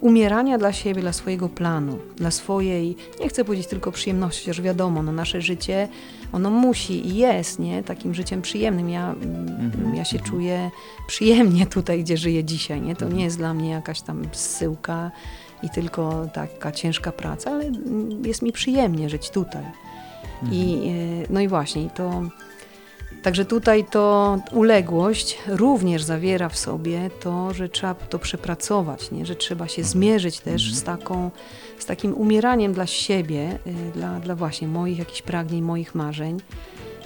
umierania 0.00 0.58
dla 0.58 0.72
siebie, 0.72 1.00
dla 1.00 1.12
swojego 1.12 1.48
planu, 1.48 1.98
dla 2.16 2.30
swojej, 2.30 2.96
nie 3.20 3.28
chcę 3.28 3.44
powiedzieć 3.44 3.66
tylko 3.66 3.92
przyjemności, 3.92 4.40
chociaż 4.40 4.60
wiadomo, 4.60 5.02
no 5.02 5.12
nasze 5.12 5.40
życie, 5.40 5.88
ono 6.32 6.50
musi 6.50 7.08
i 7.08 7.16
jest, 7.16 7.58
nie? 7.58 7.82
Takim 7.82 8.14
życiem 8.14 8.42
przyjemnym. 8.42 8.90
Ja, 8.90 9.12
mm, 9.12 9.44
Mhm, 9.64 9.94
ja 9.94 10.04
się 10.04 10.16
mhm. 10.16 10.32
czuję 10.32 10.70
przyjemnie 11.06 11.66
tutaj, 11.66 12.04
gdzie 12.04 12.16
żyję 12.16 12.44
dzisiaj, 12.44 12.80
nie? 12.80 12.96
To 12.96 13.08
nie 13.08 13.24
jest 13.24 13.38
dla 13.38 13.54
mnie 13.54 13.70
jakaś 13.70 14.00
tam 14.00 14.22
zsyłka 14.32 15.10
i 15.62 15.70
tylko 15.70 16.26
taka 16.34 16.72
ciężka 16.72 17.12
praca, 17.12 17.50
ale 17.50 17.64
jest 18.24 18.42
mi 18.42 18.52
przyjemnie 18.52 19.10
żyć 19.10 19.30
tutaj. 19.30 19.64
I, 20.52 20.92
e, 21.22 21.32
no 21.32 21.40
i 21.40 21.48
właśnie, 21.48 21.90
to... 21.90 22.22
Także 23.24 23.44
tutaj 23.44 23.84
to 23.84 24.38
uległość 24.52 25.38
również 25.46 26.02
zawiera 26.02 26.48
w 26.48 26.58
sobie 26.58 27.10
to, 27.20 27.54
że 27.54 27.68
trzeba 27.68 27.94
to 27.94 28.18
przepracować, 28.18 29.10
nie? 29.10 29.26
że 29.26 29.36
trzeba 29.36 29.68
się 29.68 29.84
zmierzyć 29.84 30.40
też 30.40 30.74
z, 30.74 30.82
taką, 30.82 31.30
z 31.78 31.86
takim 31.86 32.14
umieraniem 32.14 32.72
dla 32.72 32.86
siebie, 32.86 33.58
y, 33.66 33.92
dla, 33.92 34.20
dla 34.20 34.34
właśnie 34.34 34.68
moich 34.68 34.98
jakichś 34.98 35.22
pragnień, 35.22 35.62
moich 35.62 35.94
marzeń, 35.94 36.40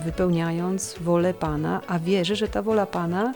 wypełniając 0.05 0.95
wolę 1.01 1.35
Pana, 1.35 1.81
a 1.87 1.99
wierzę, 1.99 2.37
że 2.37 2.49
ta 2.49 2.63
wola 2.63 2.87
Pana 2.87 3.35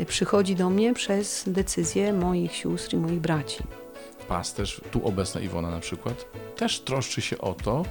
y, 0.00 0.06
przychodzi 0.06 0.56
do 0.56 0.70
mnie 0.70 0.94
przez 0.94 1.44
decyzje 1.46 2.12
moich 2.12 2.52
sióstr 2.52 2.94
i 2.94 2.96
moich 2.96 3.20
braci. 3.20 3.62
Pasterz, 4.30 4.80
tu 4.90 5.06
obecna 5.06 5.40
Iwona 5.40 5.70
na 5.70 5.80
przykład, 5.80 6.24
też 6.56 6.80
troszczy 6.80 7.20
się 7.20 7.38
o 7.38 7.54
to, 7.54 7.84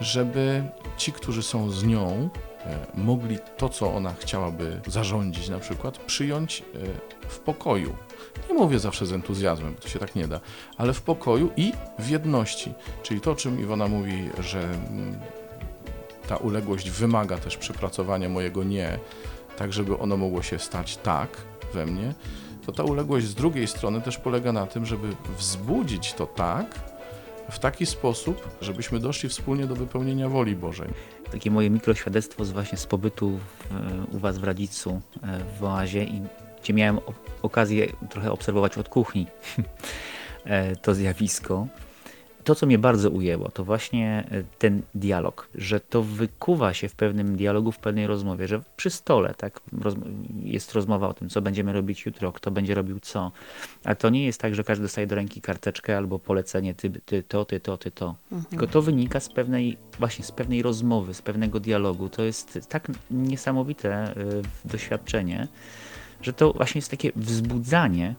żeby 0.00 0.64
ci, 0.96 1.12
którzy 1.12 1.42
są 1.42 1.70
z 1.70 1.84
nią, 1.84 2.28
e, 2.64 2.86
mogli 2.94 3.38
to, 3.56 3.68
co 3.68 3.94
ona 3.94 4.14
chciałaby 4.18 4.80
zarządzić 4.86 5.48
na 5.48 5.58
przykład, 5.58 5.98
przyjąć 5.98 6.60
e, 6.60 6.64
w 7.28 7.38
pokoju. 7.38 7.96
Nie 8.48 8.54
mówię 8.54 8.78
zawsze 8.78 9.06
z 9.06 9.12
entuzjazmem, 9.12 9.74
bo 9.74 9.80
to 9.80 9.88
się 9.88 9.98
tak 9.98 10.14
nie 10.14 10.28
da, 10.28 10.40
ale 10.76 10.92
w 10.92 11.02
pokoju 11.02 11.50
i 11.56 11.72
w 11.98 12.08
jedności. 12.08 12.72
Czyli 13.02 13.20
to, 13.20 13.34
czym 13.34 13.60
Iwona 13.60 13.88
mówi, 13.88 14.30
że 14.38 14.60
mm, 14.62 15.18
ta 16.28 16.36
uległość 16.36 16.90
wymaga 16.90 17.38
też 17.38 17.56
przepracowania 17.56 18.28
mojego 18.28 18.64
nie, 18.64 18.98
tak 19.56 19.72
żeby 19.72 19.98
ono 19.98 20.16
mogło 20.16 20.42
się 20.42 20.58
stać 20.58 20.96
tak 20.96 21.28
we 21.74 21.86
mnie, 21.86 22.14
to 22.66 22.72
ta 22.72 22.82
uległość 22.82 23.26
z 23.26 23.34
drugiej 23.34 23.66
strony 23.66 24.00
też 24.00 24.18
polega 24.18 24.52
na 24.52 24.66
tym, 24.66 24.86
żeby 24.86 25.08
wzbudzić 25.38 26.12
to 26.12 26.26
tak, 26.26 26.74
w 27.50 27.58
taki 27.58 27.86
sposób, 27.86 28.48
żebyśmy 28.60 29.00
doszli 29.00 29.28
wspólnie 29.28 29.66
do 29.66 29.74
wypełnienia 29.74 30.28
woli 30.28 30.56
Bożej. 30.56 30.88
Takie 31.32 31.50
moje 31.50 31.70
mikroświadectwo 31.70 32.44
z 32.44 32.50
właśnie 32.50 32.78
z 32.78 32.86
pobytu 32.86 33.38
u 34.12 34.18
Was 34.18 34.38
w 34.38 34.44
Radzicu, 34.44 35.00
e, 35.22 35.44
w 35.60 35.64
oazie, 35.64 36.06
gdzie 36.62 36.74
miałem 36.74 36.98
okazję 37.42 37.86
trochę 38.10 38.32
obserwować 38.32 38.78
od 38.78 38.88
kuchni 38.88 39.26
e, 40.44 40.76
to 40.76 40.94
zjawisko. 40.94 41.66
To, 42.44 42.54
co 42.54 42.66
mnie 42.66 42.78
bardzo 42.78 43.10
ujęło, 43.10 43.50
to 43.50 43.64
właśnie 43.64 44.24
e, 44.30 44.42
ten 44.58 44.82
dialog, 44.94 45.48
że 45.54 45.80
to 45.80 46.02
wykuwa 46.02 46.74
się 46.74 46.88
w 46.88 46.94
pewnym 46.94 47.36
dialogu, 47.36 47.72
w 47.72 47.78
pewnej 47.78 48.06
rozmowie, 48.06 48.48
że 48.48 48.60
przy 48.76 48.90
stole 48.90 49.34
tak 49.34 49.60
jest 50.42 50.72
rozmowa 50.72 51.08
o 51.08 51.14
tym, 51.14 51.28
co 51.28 51.42
będziemy 51.42 51.72
robić 51.72 52.06
jutro, 52.06 52.32
kto 52.32 52.50
będzie 52.50 52.74
robił 52.74 53.00
co. 53.00 53.32
A 53.84 53.94
to 53.94 54.10
nie 54.10 54.24
jest 54.24 54.40
tak, 54.40 54.54
że 54.54 54.64
każdy 54.64 54.82
dostaje 54.82 55.06
do 55.06 55.14
ręki 55.14 55.40
karteczkę 55.40 55.96
albo 55.96 56.18
polecenie 56.18 56.74
ty, 56.74 56.90
ty 56.90 57.22
to, 57.22 57.44
ty 57.44 57.60
to, 57.60 57.76
ty 57.76 57.90
to. 57.90 58.14
Tylko 58.50 58.66
to 58.66 58.82
wynika 58.82 59.20
z 59.20 59.28
pewnej, 59.28 59.76
właśnie 59.98 60.24
z 60.24 60.32
pewnej 60.32 60.62
rozmowy, 60.62 61.14
z 61.14 61.22
pewnego 61.22 61.60
dialogu. 61.60 62.08
To 62.08 62.22
jest 62.22 62.58
tak 62.68 62.88
niesamowite 63.10 64.16
y, 64.16 64.42
doświadczenie, 64.64 65.48
że 66.22 66.32
to 66.32 66.52
właśnie 66.52 66.78
jest 66.78 66.90
takie 66.90 67.12
wzbudzanie 67.16 68.14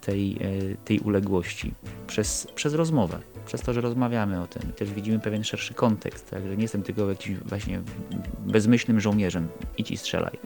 tej, 0.00 0.36
y, 0.42 0.76
tej 0.84 1.00
uległości 1.00 1.74
przez, 2.06 2.46
przez 2.54 2.74
rozmowę, 2.74 3.18
przez 3.46 3.60
to, 3.60 3.72
że 3.72 3.80
rozmawiamy 3.80 4.40
o 4.42 4.46
tym. 4.46 4.72
Też 4.72 4.90
widzimy 4.92 5.18
pewien 5.20 5.44
szerszy 5.44 5.74
kontekst, 5.74 6.30
tak? 6.30 6.46
że 6.46 6.56
nie 6.56 6.62
jestem 6.62 6.82
tylko 6.82 7.08
jakimś 7.08 7.38
właśnie 7.38 7.80
bezmyślnym 8.46 9.00
żołnierzem, 9.00 9.48
idź 9.78 9.90
i 9.90 9.96
strzelaj. 9.96 10.38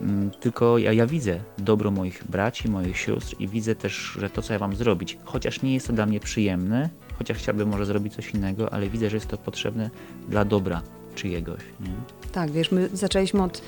Mm, 0.00 0.30
Tylko 0.30 0.78
ja, 0.78 0.92
ja 0.92 1.06
widzę 1.06 1.40
dobro 1.58 1.90
moich 1.90 2.24
braci, 2.28 2.68
moich 2.70 2.96
sióstr 2.98 3.36
i 3.38 3.48
widzę 3.48 3.74
też, 3.74 4.16
że 4.20 4.30
to, 4.30 4.42
co 4.42 4.52
ja 4.52 4.58
mam 4.58 4.76
zrobić, 4.76 5.18
chociaż 5.24 5.62
nie 5.62 5.74
jest 5.74 5.86
to 5.86 5.92
dla 5.92 6.06
mnie 6.06 6.20
przyjemne, 6.20 6.88
chociaż 7.18 7.36
chciałbym 7.38 7.68
może 7.68 7.86
zrobić 7.86 8.14
coś 8.14 8.30
innego, 8.30 8.72
ale 8.72 8.88
widzę, 8.88 9.10
że 9.10 9.16
jest 9.16 9.28
to 9.28 9.38
potrzebne 9.38 9.90
dla 10.28 10.44
dobra 10.44 10.82
czyjegoś. 11.14 11.60
Nie? 11.80 11.90
Tak, 12.32 12.50
wiesz, 12.50 12.72
my 12.72 12.88
zaczęliśmy 12.92 13.42
od, 13.42 13.62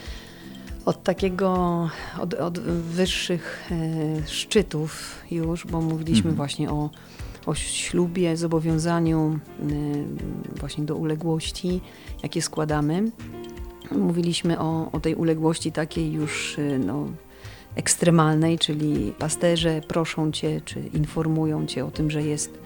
od 0.85 1.03
takiego, 1.03 1.91
od, 2.21 2.35
od 2.35 2.59
wyższych 2.61 3.65
e, 3.71 4.27
szczytów 4.29 5.21
już, 5.31 5.67
bo 5.67 5.81
mówiliśmy 5.81 6.19
Mhm. 6.31 6.37
właśnie 6.37 6.71
o, 6.71 6.91
o 7.47 7.55
ślubie, 7.55 8.37
zobowiązaniu 8.37 9.39
e, 9.61 9.65
właśnie 10.61 10.85
do 10.85 10.97
uległości, 10.97 11.81
jakie 12.23 12.43
składamy. 12.43 13.11
Mówiliśmy 13.91 14.59
o, 14.59 14.93
o 14.93 15.01
tej 15.01 15.15
uległości 15.15 15.73
takiej 15.73 16.13
już 16.13 16.59
e, 16.59 16.79
no, 16.79 17.07
ekstremalnej, 17.77 18.59
czyli 18.59 19.13
pasterze 19.19 19.81
proszą 19.89 20.33
cię, 20.33 20.61
czy 20.65 20.81
informują 20.81 21.67
cię 21.67 21.85
o 21.85 21.91
tym, 21.91 22.11
że 22.11 22.23
jest 22.23 22.59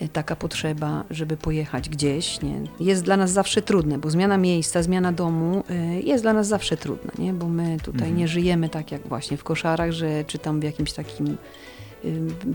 e, 0.00 0.08
taka 0.08 0.36
potrzeba, 0.36 1.04
żeby 1.10 1.36
pojechać 1.36 1.88
gdzieś. 1.88 2.42
Nie? 2.42 2.60
Jest 2.80 3.04
dla 3.04 3.16
nas 3.16 3.30
zawsze 3.30 3.62
trudne, 3.62 3.98
bo 3.98 4.10
zmiana 4.10 4.38
miejsca, 4.38 4.82
zmiana 4.82 5.12
domu 5.12 5.64
y, 5.70 6.02
jest 6.02 6.24
dla 6.24 6.32
nas 6.32 6.46
zawsze 6.46 6.76
trudna, 6.76 7.12
nie? 7.18 7.32
bo 7.32 7.48
my 7.48 7.76
tutaj 7.82 8.08
Mhm. 8.08 8.16
nie 8.16 8.28
żyjemy 8.28 8.68
tak 8.68 8.92
jak 8.92 9.08
właśnie 9.08 9.36
w 9.36 9.44
koszarach, 9.44 9.92
że 9.92 10.24
czy 10.24 10.38
tam 10.38 10.60
w 10.60 10.64
jakimś 10.64 10.92
takim 10.92 11.26
y, 11.26 11.36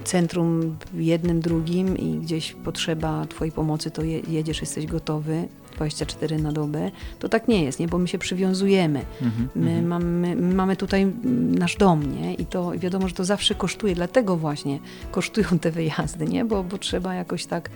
centrum 0.03 0.77
jednym, 0.93 1.41
drugim 1.41 1.97
i 1.97 2.19
gdzieś 2.19 2.53
potrzeba 2.53 3.25
twojej 3.25 3.51
pomocy, 3.51 3.91
to 3.91 4.03
je, 4.03 4.19
jedziesz, 4.19 4.61
jesteś 4.61 4.85
gotowy 4.85 5.47
24 5.75 6.37
na 6.37 6.51
dobę. 6.51 6.91
To 7.19 7.29
tak 7.29 7.47
nie 7.47 7.63
jest, 7.63 7.79
nie? 7.79 7.87
bo 7.87 7.97
my 7.97 8.07
się 8.07 8.17
przywiązujemy. 8.17 9.01
Mhm, 9.21 9.49
My, 9.55 9.69
mhm. 9.69 9.87
mamy, 9.87 10.35
my 10.35 10.55
mamy 10.55 10.75
tutaj 10.75 11.01
mm, 11.01 11.55
nasz 11.55 11.75
dom, 11.75 12.21
nie? 12.21 12.33
I 12.33 12.45
to 12.45 12.71
wiadomo, 12.77 13.07
że 13.07 13.13
to 13.13 13.25
zawsze 13.25 13.55
kosztuje, 13.55 13.95
dlatego 13.95 14.37
właśnie 14.37 14.79
kosztują 15.11 15.47
te 15.61 15.71
wyjazdy, 15.71 16.25
nie? 16.25 16.45
Bo, 16.45 16.63
bo 16.63 16.77
trzeba 16.77 17.15
jakoś 17.15 17.45
tak 17.45 17.69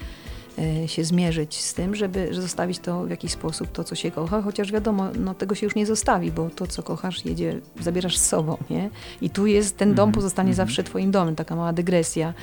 się 0.86 1.04
zmierzyć 1.04 1.62
z 1.62 1.74
tym, 1.74 1.96
żeby 1.96 2.30
zostawić 2.32 2.80
to 2.80 3.04
w 3.04 3.10
jakiś 3.10 3.32
sposób, 3.32 3.72
to 3.72 3.84
co 3.84 3.96
się 3.96 4.12
kocha, 4.12 4.42
chociaż 4.42 4.72
wiadomo, 4.72 5.10
no 5.20 5.34
tego 5.34 5.56
się 5.56 5.66
już 5.66 5.76
nie 5.76 5.86
zostawi, 5.86 6.32
bo 6.32 6.50
to 6.50 6.68
co 6.68 6.84
kochasz 6.84 7.26
jedzie, 7.26 7.60
zabierasz 7.82 8.18
z 8.18 8.26
sobą, 8.26 8.58
nie? 8.70 8.90
I 9.22 9.30
tu 9.30 9.46
jest, 9.46 9.78
ten 9.78 9.90
dom 9.94 10.10
Mhm, 10.10 10.14
pozostanie 10.14 10.50
mhm. 10.50 10.68
zawsze 10.68 10.84
twoim 10.84 11.12
domem, 11.12 11.36
taka 11.36 11.56
mała 11.56 11.74
dygresja, 11.74 12.34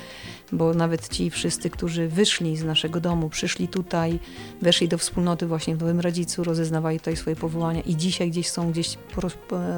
bo 0.51 0.73
nawet 0.73 1.09
ci 1.09 1.29
wszyscy, 1.29 1.69
którzy 1.69 2.07
wyszli 2.07 2.57
z 2.57 2.63
naszego 2.63 2.99
domu, 2.99 3.29
przyszli 3.29 3.67
tutaj, 3.67 4.19
weszli 4.61 4.87
do 4.87 4.97
wspólnoty 4.97 5.47
właśnie 5.47 5.75
w 5.75 5.79
Nowym 5.79 5.99
Radzicu, 5.99 6.43
rozeznawali 6.43 6.99
tutaj 6.99 7.15
swoje 7.15 7.35
powołania 7.35 7.81
i 7.81 7.95
dzisiaj 7.95 8.29
gdzieś 8.31 8.49
są 8.49 8.71
gdzieś 8.71 8.97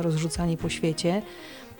rozrzucani 0.02 0.58
po 0.58 0.70
świecie, 0.70 1.22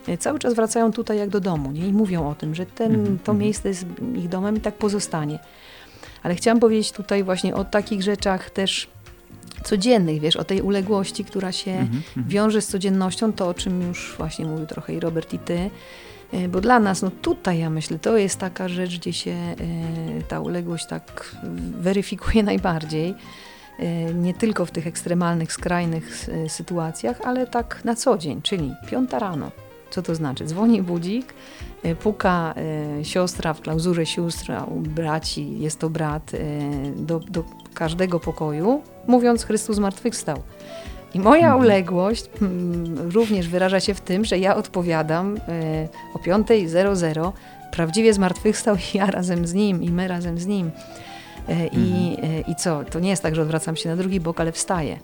e, 0.08 0.18
cały 0.18 0.38
czas 0.38 0.54
wracają 0.54 0.92
tutaj 0.92 1.18
jak 1.18 1.28
do 1.28 1.40
domu 1.40 1.72
nie? 1.72 1.86
i 1.88 1.92
mówią 1.92 2.28
o 2.30 2.34
tym, 2.34 2.54
że 2.54 2.66
ten, 2.66 2.94
Mhm, 2.94 3.18
to 3.18 3.32
mhm. 3.32 3.38
miejsce 3.38 3.68
jest 3.68 3.86
ich 4.16 4.28
domem 4.28 4.56
i 4.56 4.60
tak 4.60 4.74
pozostanie. 4.74 5.38
Ale 6.26 6.34
chciałam 6.34 6.60
powiedzieć 6.60 6.92
tutaj 6.92 7.24
właśnie 7.24 7.54
o 7.54 7.64
takich 7.64 8.02
rzeczach 8.02 8.50
też 8.50 8.88
codziennych, 9.64 10.20
wiesz, 10.20 10.36
o 10.36 10.44
tej 10.44 10.62
uległości, 10.62 11.24
która 11.24 11.52
się 11.52 11.70
Mhm, 11.70 12.02
mhm. 12.06 12.28
wiąże 12.28 12.60
z 12.62 12.66
codziennością, 12.66 13.32
to 13.32 13.48
o 13.48 13.54
czym 13.54 13.82
już 13.82 14.14
właśnie 14.18 14.44
mówił 14.44 14.66
trochę 14.66 14.94
i 14.94 15.00
Robert 15.00 15.34
i 15.34 15.38
ty, 15.38 15.70
E, 16.32 16.48
bo 16.48 16.60
dla 16.60 16.80
nas, 16.80 17.02
no 17.02 17.10
tutaj 17.10 17.58
ja 17.58 17.70
myślę, 17.70 17.98
to 17.98 18.16
jest 18.16 18.38
taka 18.38 18.68
rzecz, 18.68 18.98
gdzie 18.98 19.12
się 19.12 19.30
e, 19.30 19.54
ta 20.28 20.40
uległość 20.40 20.86
tak 20.86 21.36
weryfikuje 21.78 22.42
najbardziej. 22.52 23.14
E, 23.78 24.14
Nie 24.14 24.34
tylko 24.34 24.66
w 24.66 24.70
tych 24.70 24.86
ekstremalnych, 24.86 25.52
skrajnych 25.52 26.28
sytuacjach, 26.48 27.20
ale 27.24 27.46
tak 27.46 27.84
na 27.84 27.94
co 27.94 28.18
dzień, 28.18 28.42
czyli 28.42 28.74
piąta 28.90 29.18
rano. 29.18 29.50
Co 29.96 30.02
to 30.02 30.14
znaczy? 30.14 30.44
Dzwoni 30.44 30.82
budzik, 30.82 31.34
e, 31.82 31.94
puka 31.94 32.54
e, 33.00 33.04
siostra 33.04 33.54
w 33.54 33.60
klauzurze 33.60 34.06
sióstr, 34.06 34.52
a 34.52 34.64
u 34.64 34.80
braci 34.80 35.60
jest 35.60 35.78
to 35.80 35.90
brat, 35.90 36.32
e, 36.34 36.38
do, 36.96 37.20
do 37.20 37.44
każdego 37.74 38.20
pokoju, 38.20 38.82
mówiąc 39.06 39.44
Chrystus 39.44 39.76
zmartwychwstał. 39.76 40.42
I 41.14 41.20
moja 41.20 41.46
Mhm. 41.46 41.60
uległość 41.60 42.30
mm, 42.42 43.10
również 43.10 43.48
wyraża 43.48 43.80
się 43.80 43.94
w 43.94 44.00
tym, 44.00 44.24
że 44.24 44.38
ja 44.38 44.56
odpowiadam 44.56 45.36
o 46.14 46.18
5.00 46.18 47.32
prawdziwie 47.72 48.14
zmartwychwstał 48.14 48.76
i 48.76 48.96
ja 48.98 49.06
razem 49.06 49.46
z 49.46 49.54
nim 49.54 49.82
i 49.82 49.90
my 49.90 50.08
razem 50.08 50.38
z 50.38 50.46
nim. 50.46 50.70
I, 51.72 52.16
e, 52.22 52.40
I 52.40 52.54
co? 52.56 52.84
To 52.84 53.00
nie 53.00 53.10
jest 53.10 53.22
tak, 53.22 53.34
że 53.34 53.42
odwracam 53.42 53.76
się 53.76 53.88
na 53.88 53.96
drugi 53.96 54.20
bok, 54.20 54.40
ale 54.40 54.52
wstaję. 54.52 54.98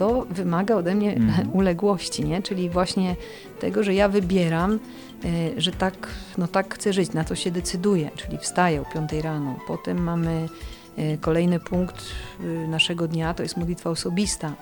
To 0.00 0.26
wymaga 0.30 0.74
ode 0.76 0.94
mnie 0.94 1.16
Mhm. 1.16 1.50
uległości, 1.60 2.24
nie? 2.24 2.42
Czyli 2.42 2.70
właśnie 2.70 3.16
tego, 3.60 3.82
że 3.82 3.94
ja 3.94 4.08
wybieram, 4.08 4.78
e, 5.24 5.60
że 5.60 5.72
tak, 5.72 6.08
no 6.38 6.48
tak 6.48 6.74
chcę 6.74 6.92
żyć, 6.92 7.12
na 7.12 7.24
to 7.24 7.34
się 7.34 7.50
decyduję, 7.50 8.10
czyli 8.16 8.38
wstaję 8.38 8.80
o 8.80 8.84
5 8.84 9.12
rano. 9.12 9.58
Potem 9.66 10.02
mamy 10.02 10.48
e, 10.96 11.18
kolejny 11.18 11.60
punkt 11.60 12.04
e, 12.40 12.68
naszego 12.68 13.08
dnia, 13.08 13.34
to 13.34 13.42
jest 13.42 13.56
modlitwa 13.56 13.90
osobista, 13.90 14.52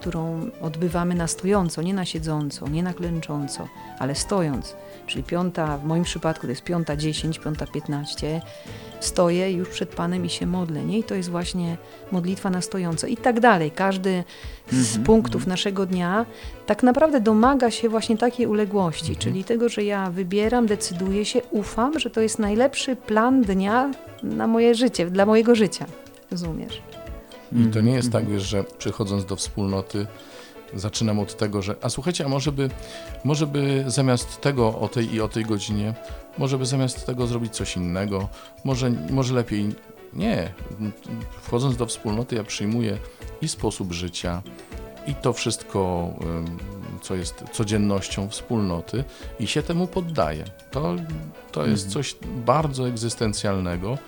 którą 0.00 0.50
odbywamy 0.60 1.14
na 1.14 1.26
stojąco, 1.26 1.82
nie 1.82 1.94
na 1.94 2.04
siedząco, 2.04 2.68
nie 2.68 2.82
na 2.82 2.94
klęcząco, 2.94 3.68
ale 3.98 4.14
stojąc. 4.14 4.76
Czyli 5.06 5.24
piąta, 5.24 5.78
w 5.78 5.84
moim 5.84 6.04
przypadku 6.04 6.42
to 6.46 6.50
jest 6.50 6.62
piąta 6.64 6.96
10, 6.96 7.38
piąta 7.38 7.66
15. 7.66 8.40
Stoję 9.00 9.52
już 9.52 9.68
przed 9.68 9.88
Panem 9.94 10.24
i 10.24 10.30
się 10.30 10.46
modlę, 10.46 10.84
nie? 10.84 10.98
I 10.98 11.04
to 11.04 11.14
jest 11.14 11.30
właśnie 11.30 11.76
modlitwa 12.12 12.50
na 12.50 12.60
stojąco 12.60 13.06
i 13.06 13.16
tak 13.16 13.40
dalej. 13.40 13.70
Każdy 13.70 14.24
z 14.70 14.78
Mhm, 14.86 15.04
punktów 15.04 15.34
mhm. 15.42 15.48
naszego 15.50 15.86
dnia 15.86 16.26
tak 16.66 16.82
naprawdę 16.82 17.20
domaga 17.20 17.70
się 17.70 17.88
właśnie 17.88 18.18
takiej 18.18 18.46
uległości, 18.46 19.08
Mhm. 19.12 19.18
czyli 19.20 19.44
tego, 19.44 19.68
że 19.68 19.84
ja 19.84 20.10
wybieram, 20.10 20.66
decyduję 20.66 21.24
się, 21.24 21.42
ufam, 21.50 21.98
że 21.98 22.10
to 22.10 22.20
jest 22.20 22.38
najlepszy 22.38 22.96
plan 22.96 23.42
dnia 23.42 23.90
na 24.22 24.46
moje 24.46 24.74
życie, 24.74 25.06
dla 25.10 25.26
mojego 25.26 25.54
życia. 25.54 25.86
Rozumiesz? 26.30 26.82
I 27.52 27.64
to 27.70 27.80
nie 27.80 27.92
jest 27.92 28.12
tak, 28.12 28.28
wiesz, 28.28 28.42
że 28.42 28.64
przychodząc 28.64 29.24
do 29.24 29.36
wspólnoty 29.36 30.06
zaczynam 30.74 31.18
od 31.18 31.36
tego, 31.36 31.62
że 31.62 31.76
a 31.82 31.88
słuchajcie, 31.88 32.24
a 32.24 32.28
może 32.28 32.52
by, 32.52 32.70
może 33.24 33.46
by 33.46 33.84
zamiast 33.86 34.40
tego 34.40 34.78
o 34.78 34.88
tej 34.88 35.14
i 35.14 35.20
o 35.20 35.28
tej 35.28 35.44
godzinie, 35.44 35.94
może 36.38 36.58
by 36.58 36.66
zamiast 36.66 37.06
tego 37.06 37.26
zrobić 37.26 37.54
coś 37.54 37.76
innego, 37.76 38.28
może, 38.64 38.90
może 38.90 39.34
lepiej. 39.34 39.74
Nie. 40.12 40.52
Wchodząc 41.42 41.76
do 41.76 41.86
wspólnoty 41.86 42.36
ja 42.36 42.44
przyjmuję 42.44 42.98
i 43.42 43.48
sposób 43.48 43.92
życia, 43.92 44.42
i 45.06 45.14
to 45.14 45.32
wszystko, 45.32 46.10
co 47.02 47.14
jest 47.14 47.44
codziennością 47.52 48.28
wspólnoty 48.28 49.04
i 49.40 49.46
się 49.46 49.62
temu 49.62 49.86
poddaję. 49.86 50.44
To, 50.70 50.96
to 51.52 51.66
jest 51.66 51.86
Mhm. 51.86 51.92
coś 51.92 52.16
bardzo 52.46 52.88
egzystencjalnego, 52.88 53.98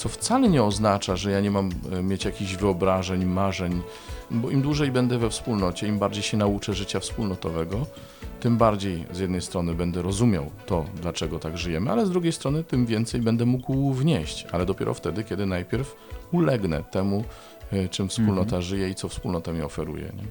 co 0.00 0.08
wcale 0.08 0.48
nie 0.48 0.62
oznacza, 0.62 1.16
że 1.16 1.30
ja 1.30 1.40
nie 1.40 1.50
mam 1.50 1.70
e, 1.92 2.02
mieć 2.02 2.24
jakichś 2.24 2.56
wyobrażeń, 2.56 3.24
marzeń, 3.24 3.82
bo 4.30 4.50
im 4.50 4.62
dłużej 4.62 4.90
będę 4.90 5.18
we 5.18 5.30
wspólnocie, 5.30 5.88
im 5.88 5.98
bardziej 5.98 6.22
się 6.22 6.36
nauczę 6.36 6.74
życia 6.74 7.00
wspólnotowego, 7.00 7.86
tym 8.40 8.56
bardziej 8.56 9.04
z 9.12 9.18
jednej 9.18 9.40
strony 9.40 9.74
będę 9.74 10.02
rozumiał 10.02 10.50
to, 10.66 10.84
dlaczego 11.02 11.38
tak 11.38 11.58
żyjemy, 11.58 11.90
ale 11.90 12.06
z 12.06 12.10
drugiej 12.10 12.32
strony 12.32 12.64
tym 12.64 12.86
więcej 12.86 13.20
będę 13.20 13.46
mógł 13.46 13.92
wnieść, 13.92 14.46
ale 14.52 14.66
dopiero 14.66 14.94
wtedy, 14.94 15.24
kiedy 15.24 15.46
najpierw 15.46 15.96
ulegnę 16.32 16.82
temu, 16.82 17.24
e, 17.72 17.88
czym 17.88 18.08
wspólnota 18.08 18.56
Mhm. 18.56 18.62
żyje 18.62 18.88
i 18.88 18.94
co 18.94 19.08
wspólnota 19.08 19.52
mi 19.52 19.62
oferuje. 19.62 20.04
Nie? 20.04 20.24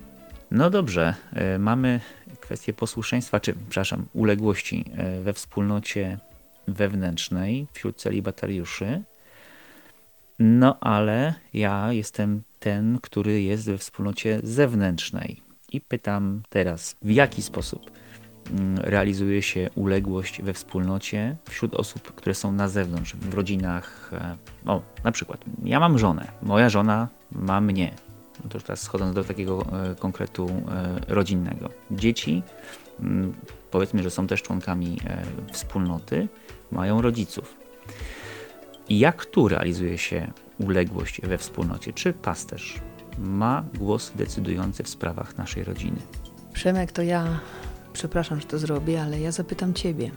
No 0.52 0.70
dobrze, 0.70 1.16
e, 1.34 1.60
mamy 1.60 2.00
kwestię 2.40 2.74
posłuszeństwa, 2.74 3.40
czy 3.40 3.54
przepraszam, 3.54 4.06
uległości 4.14 4.86
we 5.24 5.34
wspólnocie 5.34 6.18
wewnętrznej 6.68 7.68
wśród 7.74 7.98
celibatariuszy. 7.98 9.04
No 10.40 10.80
ale 10.80 11.34
ja 11.54 11.94
jestem 11.94 12.42
ten, 12.60 13.00
który 13.02 13.42
jest 13.42 13.66
we 13.66 13.78
wspólnocie 13.78 14.40
zewnętrznej. 14.44 15.42
I 15.72 15.82
pytam 15.82 16.42
teraz, 16.50 16.96
w 17.02 17.10
jaki 17.10 17.42
sposób 17.42 17.92
mm, 18.52 18.78
realizuje 18.78 19.42
się 19.42 19.70
uległość 19.76 20.42
we 20.42 20.54
wspólnocie 20.54 21.36
wśród 21.50 21.74
osób, 21.74 22.16
które 22.16 22.36
są 22.36 22.52
na 22.52 22.68
zewnątrz, 22.68 23.16
w 23.16 23.34
rodzinach. 23.34 24.12
e, 24.14 24.36
O, 24.66 24.82
na 25.04 25.12
przykład, 25.12 25.46
ja 25.64 25.80
mam 25.80 26.00
żonę, 26.00 26.28
moja 26.42 26.70
żona 26.70 27.08
ma 27.32 27.62
mnie. 27.62 27.94
No 28.44 28.50
to 28.50 28.58
już 28.58 28.64
teraz 28.64 28.82
schodząc 28.82 29.16
do 29.16 29.24
takiego 29.24 29.66
e, 29.92 29.96
konkretu 29.96 30.50
e, 30.50 31.00
rodzinnego. 31.14 31.70
Dzieci, 31.92 32.44
mm, 33.00 33.34
powiedzmy, 33.72 34.04
że 34.04 34.12
są 34.12 34.28
też 34.28 34.42
członkami 34.42 34.98
wspólnoty, 35.52 36.28
mają 36.72 37.02
rodziców. 37.02 37.59
Jak 38.90 39.26
tu 39.26 39.48
realizuje 39.48 39.98
się 39.98 40.32
uległość 40.60 41.22
we 41.22 41.38
wspólnocie? 41.38 41.94
Czy 41.94 42.14
pasterz 42.14 42.80
ma 43.20 43.64
głos 43.78 44.12
decydujący 44.16 44.84
w 44.84 44.90
sprawach 44.90 45.38
naszej 45.38 45.64
rodziny? 45.64 45.98
Przemek, 46.54 46.92
to 46.92 47.02
ja, 47.02 47.40
przepraszam, 47.94 48.40
że 48.40 48.48
to 48.48 48.60
zrobię, 48.60 49.02
ale 49.02 49.20
ja 49.20 49.32
zapytam 49.32 49.74
Ciebie. 49.74 50.12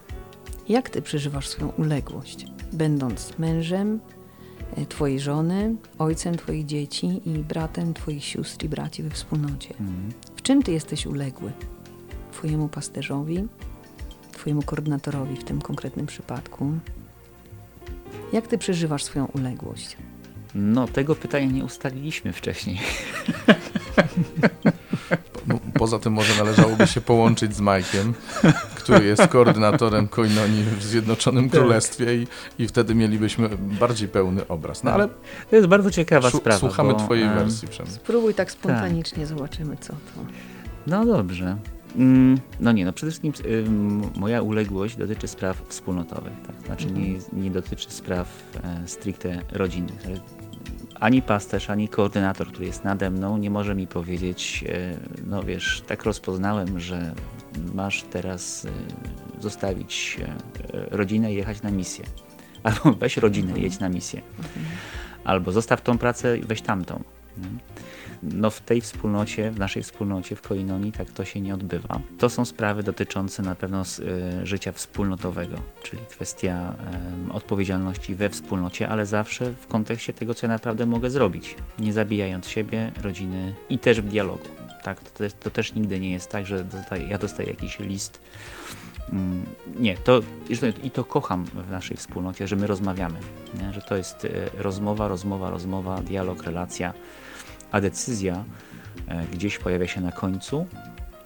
Jak 0.68 0.90
Ty 0.90 1.02
przeżywasz 1.02 1.48
swoją 1.48 1.68
uległość, 1.68 2.46
będąc 2.72 3.38
mężem 3.38 4.00
e, 4.76 4.86
Twojej 4.86 5.20
żony, 5.20 5.74
ojcem 5.98 6.36
Twoich 6.36 6.66
dzieci 6.66 7.20
i 7.24 7.38
bratem 7.38 7.94
Twoich 7.94 8.24
sióstr 8.24 8.64
i 8.64 8.68
braci 8.68 9.02
we 9.02 9.10
wspólnocie? 9.10 9.70
Mhm. 9.70 10.12
W 10.36 10.42
czym 10.42 10.62
Ty 10.62 10.72
jesteś 10.72 11.06
uległy? 11.06 11.52
Twojemu 12.32 12.68
pasterzowi, 12.68 13.48
Twojemu 14.32 14.62
koordynatorowi 14.62 15.36
w 15.36 15.44
tym 15.44 15.60
konkretnym 15.60 16.06
przypadku? 16.06 16.72
Jak 18.32 18.46
Ty 18.46 18.58
przeżywasz 18.58 19.04
swoją 19.04 19.24
uległość? 19.26 19.96
No, 20.54 20.88
tego 20.88 21.14
pytania 21.14 21.46
nie 21.46 21.64
ustaliliśmy 21.64 22.32
wcześniej. 22.32 22.80
Po- 25.48 25.78
Poza 25.78 25.98
tym 25.98 26.12
może 26.12 26.44
należałoby 26.44 26.86
się 26.86 27.00
połączyć 27.00 27.56
z 27.56 27.60
Majkiem, 27.60 28.14
który 28.74 29.04
jest 29.04 29.26
koordynatorem 29.26 30.08
Koinonii 30.08 30.64
w 30.64 30.82
Zjednoczonym 30.82 31.50
Tak. 31.50 31.60
Królestwie 31.60 32.14
i, 32.16 32.26
i 32.58 32.68
wtedy 32.68 32.94
mielibyśmy 32.94 33.48
bardziej 33.58 34.08
pełny 34.08 34.48
obraz. 34.48 34.84
No 34.84 34.90
ale 34.92 35.08
To 35.50 35.56
jest 35.56 35.68
bardzo 35.68 35.90
ciekawa 35.90 36.30
sprawa. 36.30 36.58
słuchamy 36.58 36.92
bo, 36.92 36.98
Twojej 36.98 37.24
em, 37.24 37.34
wersji, 37.34 37.68
Przemysł. 37.68 37.94
Spróbuj 37.96 38.34
tak 38.34 38.50
spontanicznie, 38.50 39.26
zobaczymy 39.26 39.76
co 39.80 39.92
to. 39.92 39.98
No 40.86 41.06
dobrze. 41.06 41.56
Mm, 41.96 42.40
No 42.60 42.72
nie, 42.72 42.84
no 42.84 42.92
przede 42.92 43.12
wszystkim 43.12 43.32
moja 44.16 44.42
uległość 44.42 44.96
dotyczy 44.96 45.28
spraw 45.28 45.62
wspólnotowych, 45.68 46.32
tak? 46.46 46.66
Znaczy 46.66 46.86
nie, 46.86 47.18
nie 47.32 47.50
dotyczy 47.50 47.90
spraw 47.90 48.42
e, 48.64 48.88
stricte 48.88 49.42
rodzinnych. 49.52 50.00
Ani 51.00 51.22
pasterz, 51.22 51.70
ani 51.70 51.88
koordynator, 51.88 52.48
który 52.48 52.66
jest 52.66 52.84
nade 52.84 53.10
mną, 53.10 53.38
nie 53.38 53.50
może 53.50 53.74
mi 53.74 53.86
powiedzieć, 53.86 54.64
e, 54.68 54.96
no 55.26 55.42
wiesz, 55.42 55.82
tak 55.86 56.04
rozpoznałem, 56.04 56.80
że 56.80 57.14
masz 57.74 58.02
teraz 58.02 58.64
e, 58.64 58.70
zostawić 59.42 60.18
rodzinę 60.90 61.32
i 61.32 61.36
jechać 61.36 61.62
na 61.62 61.70
misję. 61.70 62.04
Albo 62.62 62.92
weź 62.92 63.16
rodzinę 63.16 63.58
i 63.58 63.62
jedź 63.62 63.78
na 63.78 63.88
misję. 63.88 64.22
Albo 65.24 65.52
zostaw 65.52 65.80
tą 65.82 65.98
pracę 65.98 66.38
i 66.38 66.42
weź 66.42 66.62
tamtą. 66.62 67.02
nie? 67.38 67.46
No 68.22 68.50
w 68.50 68.60
tej 68.60 68.80
wspólnocie, 68.80 69.50
w 69.50 69.58
naszej 69.58 69.82
wspólnocie, 69.82 70.36
w 70.36 70.42
Koinonii 70.42 70.92
tak 70.92 71.10
to 71.10 71.24
się 71.24 71.40
nie 71.40 71.54
odbywa. 71.54 72.00
To 72.18 72.28
są 72.28 72.44
sprawy 72.44 72.82
dotyczące 72.82 73.42
na 73.42 73.54
pewno 73.54 73.82
y, 74.42 74.46
życia 74.46 74.72
wspólnotowego, 74.72 75.56
czyli 75.82 76.02
kwestia 76.10 76.74
y, 77.28 77.32
odpowiedzialności 77.32 78.14
we 78.14 78.28
wspólnocie, 78.28 78.88
ale 78.88 79.06
zawsze 79.06 79.52
w 79.52 79.66
kontekście 79.66 80.12
tego, 80.12 80.34
co 80.34 80.46
ja 80.46 80.52
naprawdę 80.52 80.86
mogę 80.86 81.10
zrobić, 81.10 81.56
nie 81.78 81.92
zabijając 81.92 82.48
siebie, 82.48 82.92
rodziny 83.02 83.54
i 83.68 83.78
też 83.78 84.00
w 84.00 84.08
dialogu. 84.08 84.48
Tak, 84.82 85.00
to, 85.10 85.24
to 85.40 85.50
też 85.50 85.74
nigdy 85.74 86.00
nie 86.00 86.10
jest 86.10 86.30
tak, 86.30 86.46
że 86.46 86.64
dostaję, 86.64 87.08
ja 87.08 87.18
dostaję 87.18 87.48
jakiś 87.48 87.78
list. 87.78 88.20
Mm, 89.12 89.44
nie, 89.78 89.96
to 89.96 90.20
i 90.82 90.90
to 90.90 91.04
kocham 91.04 91.44
w 91.44 91.70
naszej 91.70 91.96
wspólnocie, 91.96 92.48
że 92.48 92.56
my 92.56 92.66
rozmawiamy, 92.66 93.18
nie? 93.60 93.72
że 93.72 93.80
to 93.80 93.96
jest 93.96 94.26
rozmowa, 94.58 95.08
rozmowa, 95.08 95.50
rozmowa, 95.50 96.00
dialog, 96.00 96.42
relacja 96.42 96.92
a 97.72 97.80
decyzja 97.80 98.44
e, 99.08 99.26
gdzieś 99.26 99.58
pojawia 99.58 99.86
się 99.86 100.00
na 100.00 100.12
końcu 100.12 100.66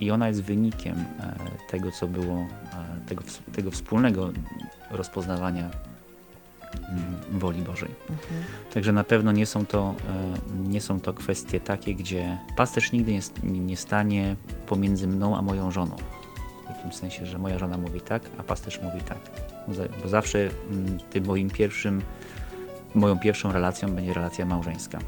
i 0.01 0.11
ona 0.11 0.29
jest 0.29 0.43
wynikiem 0.43 0.95
e, 1.21 1.35
tego, 1.71 1.93
co 1.93 2.09
było, 2.09 2.37
e, 2.37 3.09
tego, 3.09 3.23
tego 3.53 3.71
wspólnego 3.71 4.31
rozpoznawania 4.91 5.71
mm, 6.89 7.17
woli 7.31 7.63
Bożej. 7.63 7.91
Mhm. 8.11 8.43
Także 8.75 8.93
na 8.93 9.05
pewno 9.05 9.33
nie 9.33 9.47
są, 9.47 9.67
to, 9.67 9.95
nie 10.65 10.81
są 10.81 11.01
to 11.01 11.15
kwestie 11.15 11.61
takie, 11.61 11.95
gdzie 11.95 12.39
pasterz 12.57 12.93
nigdy 12.93 13.13
nie, 13.13 13.21
nie 13.61 13.77
stanie 13.77 14.37
pomiędzy 14.67 15.07
mną 15.07 15.37
a 15.37 15.43
moją 15.43 15.71
żoną. 15.71 15.97
W 16.79 16.83
tym 16.83 16.93
sensie, 16.93 17.27
że 17.27 17.39
moja 17.39 17.59
żona 17.59 17.79
mówi 17.79 18.01
tak, 18.01 18.23
a 18.39 18.43
pasterz 18.43 18.81
mówi 18.83 19.01
tak. 19.01 19.19
Bo 20.03 20.09
zawsze 20.09 20.39
mm, 20.39 20.99
tym 21.11 21.27
moim 21.27 21.51
pierwszym, 21.51 22.03
moją 22.95 23.19
pierwszą 23.19 23.53
relacją 23.53 23.95
będzie 23.95 24.15
relacja 24.15 24.45
małżeńska. 24.45 24.99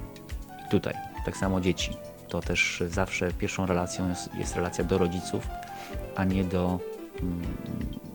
Tutaj 0.71 1.08
tak 1.29 1.37
samo 1.37 1.61
dzieci. 1.61 1.97
To 2.29 2.41
też 2.41 2.83
zawsze 2.89 3.33
pierwszą 3.33 3.67
relacją 3.67 4.09
jest, 4.09 4.35
jest 4.35 4.57
relacja 4.57 4.85
do 4.85 4.99
rodziców, 4.99 5.49
a 6.17 6.25
nie 6.25 6.45
do 6.45 6.79
mm, 7.23 7.43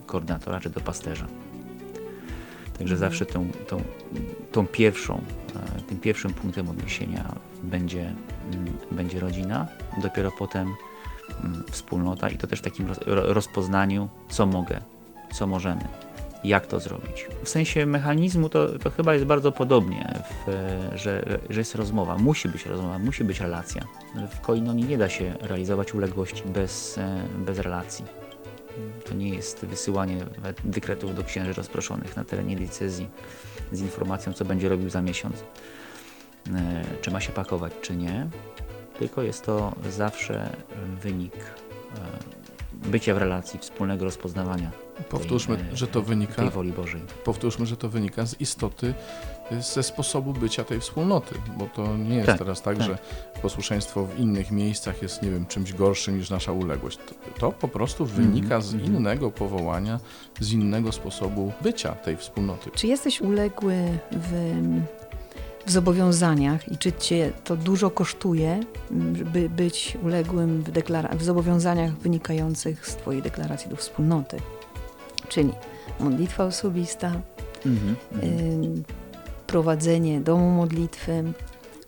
koordynatora 0.06 0.60
czy 0.60 0.70
do 0.70 0.80
pasterza. 0.80 1.28
Także 2.78 2.94
mhm. 2.94 3.00
zawsze 3.00 3.26
tą, 3.26 3.48
tą, 3.68 3.82
tą 4.52 4.68
pierwszą, 4.68 5.22
e, 5.78 5.82
tym 5.82 6.00
pierwszym 6.00 6.34
punktem 6.34 6.70
odniesienia 6.70 7.36
będzie, 7.64 8.14
mm, 8.54 8.78
będzie 8.92 9.20
rodzina, 9.20 9.68
dopiero 10.02 10.32
potem 10.32 10.74
mm, 11.44 11.64
wspólnota 11.72 12.30
i 12.30 12.38
to 12.38 12.48
też 12.48 12.60
w 12.60 12.64
takim 12.64 12.88
rozpoznaniu, 13.06 14.10
co 14.30 14.46
mogę, 14.46 14.82
co 15.34 15.48
możemy 15.48 15.82
jak 16.44 16.68
to 16.68 16.80
zrobić. 16.80 17.28
W 17.44 17.50
sensie 17.50 17.86
mechanizmu 17.86 18.50
to, 18.50 18.80
to 18.80 18.90
chyba 18.90 19.14
jest 19.14 19.26
bardzo 19.26 19.52
podobnie, 19.52 20.24
w, 20.30 20.52
że, 20.96 21.40
że 21.50 21.62
jest 21.62 21.76
rozmowa, 21.76 22.18
musi 22.18 22.50
być 22.50 22.66
rozmowa, 22.66 23.00
musi 23.00 23.24
być 23.24 23.40
relacja. 23.40 23.86
W 24.30 24.42
koinonii 24.42 24.86
nie 24.86 24.98
da 24.98 25.10
się 25.10 25.34
realizować 25.42 25.94
uległości 25.94 26.44
bez, 26.46 27.00
bez 27.38 27.60
relacji. 27.60 28.06
To 29.06 29.14
nie 29.14 29.30
jest 29.30 29.66
wysyłanie 29.66 30.26
dekretów 30.64 31.16
do 31.16 31.24
księży 31.24 31.54
rozproszonych 31.54 32.16
na 32.16 32.24
terenie 32.24 32.56
decyzji 32.56 33.10
z 33.72 33.82
informacją, 33.82 34.34
co 34.34 34.46
będzie 34.46 34.70
robił 34.70 34.90
za 34.90 35.02
miesiąc, 35.02 35.44
czy 37.02 37.12
ma 37.12 37.22
się 37.22 37.32
pakować, 37.32 37.74
czy 37.82 37.96
nie, 37.96 38.28
tylko 39.00 39.22
jest 39.22 39.46
to 39.46 39.76
zawsze 39.90 40.50
wynik 41.02 41.36
e, 41.36 42.43
bycia 42.74 43.16
w 43.16 43.18
relacji, 43.18 43.60
wspólnego 43.60 44.06
rozpoznawania 44.06 44.72
Powtórzmy, 45.10 45.58
tej, 45.58 45.66
że 45.74 45.88
to 45.88 46.02
wynika. 46.02 46.36
Tej 46.36 46.50
woli 46.50 46.72
Bożej. 46.72 47.02
Powtórzmy, 47.24 47.66
że 47.66 47.78
to 47.78 47.90
wynika 47.90 48.26
z 48.26 48.42
istoty, 48.42 48.94
ze 49.60 49.84
sposobu 49.84 50.34
bycia 50.34 50.64
tej 50.64 50.80
wspólnoty, 50.80 51.36
bo 51.58 51.66
to 51.66 51.98
nie 51.98 52.16
jest 52.16 52.28
tak, 52.28 52.38
teraz 52.38 52.62
tak, 52.62 52.78
tak, 52.78 52.88
że 52.88 52.98
posłuszeństwo 53.42 54.06
w 54.06 54.20
innych 54.20 54.52
miejscach 54.52 55.02
jest, 55.02 55.22
nie 55.22 55.32
wiem, 55.32 55.46
czymś 55.46 55.74
gorszym 55.74 56.18
niż 56.18 56.30
nasza 56.30 56.52
uległość. 56.52 56.98
To, 56.98 57.40
to 57.40 57.52
po 57.52 57.68
prostu 57.68 58.06
wynika 58.06 58.62
z 58.62 58.74
mhm. 58.74 58.96
innego 58.96 59.32
powołania, 59.32 60.00
z 60.40 60.52
innego 60.52 60.92
sposobu 60.92 61.52
bycia 61.62 61.92
tej 61.92 62.18
wspólnoty. 62.18 62.72
Czy 62.72 62.88
jesteś 62.88 63.22
uległy 63.22 63.76
w 64.12 64.56
w 65.66 65.72
zobowiązaniach 65.72 66.72
i 66.72 66.78
czy 66.78 66.92
cię 66.92 67.32
to 67.44 67.56
dużo 67.56 67.90
kosztuje, 67.92 68.60
by 69.34 69.50
być 69.50 69.98
uległym 70.04 70.64
w, 70.64 70.72
w 71.18 71.24
zobowiązaniach 71.24 71.92
wynikających 71.94 72.88
z 72.88 72.96
Twojej 72.96 73.22
deklaracji 73.22 73.70
do 73.70 73.76
wspólnoty? 73.76 74.38
czyli 75.30 75.52
modlitwa 76.00 76.44
osobista, 76.44 77.12
mm 77.66 77.78
-hmm. 77.78 78.82
prowadzenie 79.48 80.22
domu 80.22 80.52
modlitwy, 80.52 81.24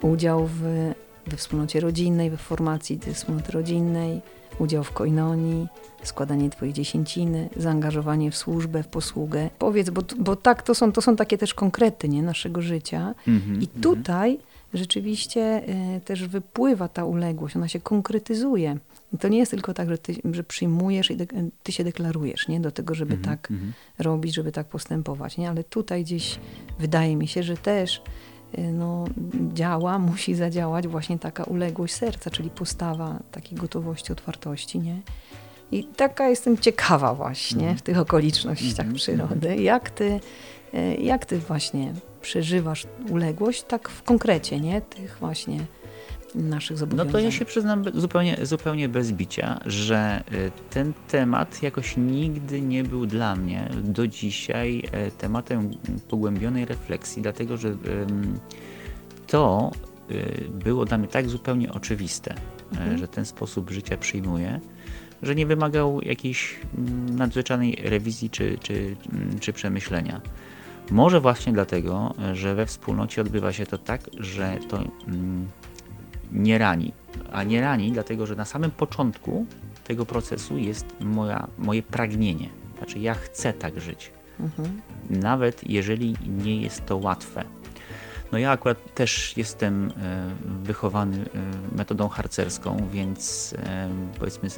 udział 0.02 0.50
w, 0.54 0.92
we 1.28 1.38
wspólnocie 1.38 1.80
rodzinnej, 1.80 2.30
we 2.30 2.38
formacji 2.38 3.00
tej 3.00 3.14
wspólnoty 3.14 3.52
rodzinnej, 3.52 4.22
udział 4.60 4.84
w 4.84 4.92
koinonii, 4.92 5.68
składanie 6.04 6.50
Twojej 6.50 6.74
dziesięciny, 6.74 7.50
zaangażowanie 7.58 8.32
w 8.32 8.38
służbę, 8.38 8.84
w 8.84 8.88
posługę. 8.88 9.50
Powiedz, 9.60 9.90
bo, 9.90 10.02
bo 10.20 10.36
tak, 10.36 10.64
to 10.64 10.76
są, 10.76 10.92
to 10.92 11.02
są 11.02 11.16
takie 11.16 11.38
też 11.38 11.54
konkrety 11.54 12.10
nie, 12.10 12.24
naszego 12.24 12.62
życia. 12.62 13.16
Mm 13.28 13.40
-hmm, 13.40 13.64
I 13.64 13.68
tutaj 13.68 14.30
mm 14.30 14.42
-hmm. 14.42 14.78
rzeczywiście 14.78 15.64
y, 15.98 16.02
też 16.02 16.28
wypływa 16.28 16.88
ta 16.88 17.06
uległość, 17.06 17.56
ona 17.56 17.68
się 17.68 17.80
konkretyzuje. 17.80 18.78
To 19.20 19.28
nie 19.28 19.38
jest 19.38 19.52
tylko 19.52 19.74
tak, 19.74 19.90
że 19.90 19.98
ty 19.98 20.16
że 20.32 20.44
przyjmujesz 20.44 21.12
i 21.12 21.18
ty 21.64 21.72
się 21.72 21.84
deklarujesz 21.84 22.48
nie? 22.48 22.60
do 22.60 22.72
tego, 22.72 22.96
żeby 22.96 23.14
mm 23.14 23.24
-hmm, 23.24 23.28
tak 23.28 23.52
-hmm. 23.52 23.72
robić, 24.00 24.36
żeby 24.36 24.52
tak 24.52 24.68
postępować. 24.68 25.38
Nie? 25.38 25.50
Ale 25.50 25.64
tutaj 25.64 26.04
gdzieś 26.04 26.40
wydaje 26.80 27.16
mi 27.16 27.28
się, 27.28 27.44
że 27.44 27.58
też 27.58 28.02
no, 28.58 29.06
działa, 29.54 30.00
musi 30.00 30.36
zadziałać 30.36 30.88
właśnie 30.88 31.20
taka 31.20 31.44
uległość 31.44 31.94
serca, 31.94 32.30
czyli 32.30 32.50
postawa 32.50 33.20
takiej 33.32 33.58
gotowości, 33.58 34.12
otwartości. 34.12 34.80
Nie? 34.80 35.02
I 35.72 35.84
taka 35.84 36.30
jestem 36.30 36.58
ciekawa 36.58 37.14
właśnie 37.14 37.64
mm 37.64 37.76
-hmm. 37.76 37.80
w 37.80 37.82
tych 37.82 37.98
okolicznościach 37.98 38.80
mhm, 38.80 38.96
przyrody. 38.96 39.48
Mhm. 39.48 39.62
Jak 39.62 39.90
ty, 39.90 40.20
y, 40.74 40.96
jak 41.02 41.26
ty 41.26 41.40
właśnie 41.40 41.94
przeżywasz 42.22 42.88
uległość 43.10 43.64
tak 43.64 43.90
w 43.90 44.04
konkrecie, 44.04 44.60
nie? 44.60 44.82
Tych 44.82 45.18
właśnie 45.20 45.60
naszych 46.36 46.78
zobowiązań. 46.78 47.08
No 47.08 47.14
to 47.14 47.20
ja 47.20 47.32
się 47.32 47.46
przyznam 47.46 47.84
zupełnie, 47.94 48.38
zupełnie 48.42 48.90
bez 48.90 49.12
bicia, 49.12 49.60
że 49.66 50.24
y, 50.34 50.52
ten 50.70 50.94
temat 51.08 51.64
jakoś 51.64 51.98
nigdy 51.98 52.62
nie 52.62 52.84
był 52.84 53.06
dla 53.06 53.36
mnie 53.36 53.70
do 53.84 54.08
dzisiaj 54.08 54.84
e, 54.92 55.12
tematem 55.12 55.72
pogłębionej 56.10 56.66
refleksji, 56.66 57.22
dlatego 57.22 57.58
że 57.58 57.76
to 59.28 59.72
y, 60.12 60.50
było 60.50 60.86
dla 60.86 60.98
mnie 60.98 61.08
tak 61.08 61.30
zupełnie 61.30 61.74
oczywiste, 61.74 62.36
mhm. 62.72 62.98
że 62.98 63.08
ten 63.08 63.26
sposób 63.26 63.72
życia 63.72 63.98
przyjmuję, 63.98 64.60
że 65.24 65.36
nie 65.36 65.46
wymagał 65.46 66.02
jakiejś 66.02 66.60
mm, 66.78 67.16
nadzwyczajnej 67.16 67.76
rewizji 67.84 68.30
czy, 68.30 68.58
czy, 68.58 68.96
mm, 69.14 69.40
czy 69.40 69.54
przemyślenia. 69.54 70.22
Może 70.92 71.22
właśnie 71.22 71.54
dlatego, 71.54 72.14
że 72.34 72.56
we 72.56 72.66
wspólnocie 72.66 73.22
odbywa 73.22 73.54
się 73.54 73.66
to 73.66 73.78
tak, 73.78 74.02
że 74.20 74.58
to 74.70 74.78
mm, 75.08 75.48
nie 76.32 76.58
rani. 76.58 76.94
A 77.32 77.44
nie 77.44 77.62
rani, 77.62 77.92
dlatego 77.92 78.26
że 78.26 78.36
na 78.36 78.46
samym 78.46 78.72
początku 78.72 79.46
tego 79.84 80.06
procesu 80.06 80.58
jest 80.58 80.86
moja, 81.00 81.48
moje 81.58 81.84
pragnienie. 81.84 82.50
Znaczy, 82.78 83.00
ja 83.00 83.14
chcę 83.14 83.54
tak 83.54 83.82
żyć. 83.82 84.12
Mhm. 84.40 84.82
Nawet 85.10 85.70
jeżeli 85.70 86.16
nie 86.28 86.62
jest 86.62 86.86
to 86.86 86.98
łatwe. 86.98 87.44
No 88.32 88.38
ja 88.38 88.52
akurat 88.52 88.94
też 88.94 89.38
jestem 89.38 89.92
e, 89.92 89.92
wychowany 90.64 91.18
e, 91.18 91.76
metodą 91.78 92.08
harcerską, 92.08 92.88
więc 92.92 93.54
e, 93.58 93.90
powiedzmy 94.20 94.50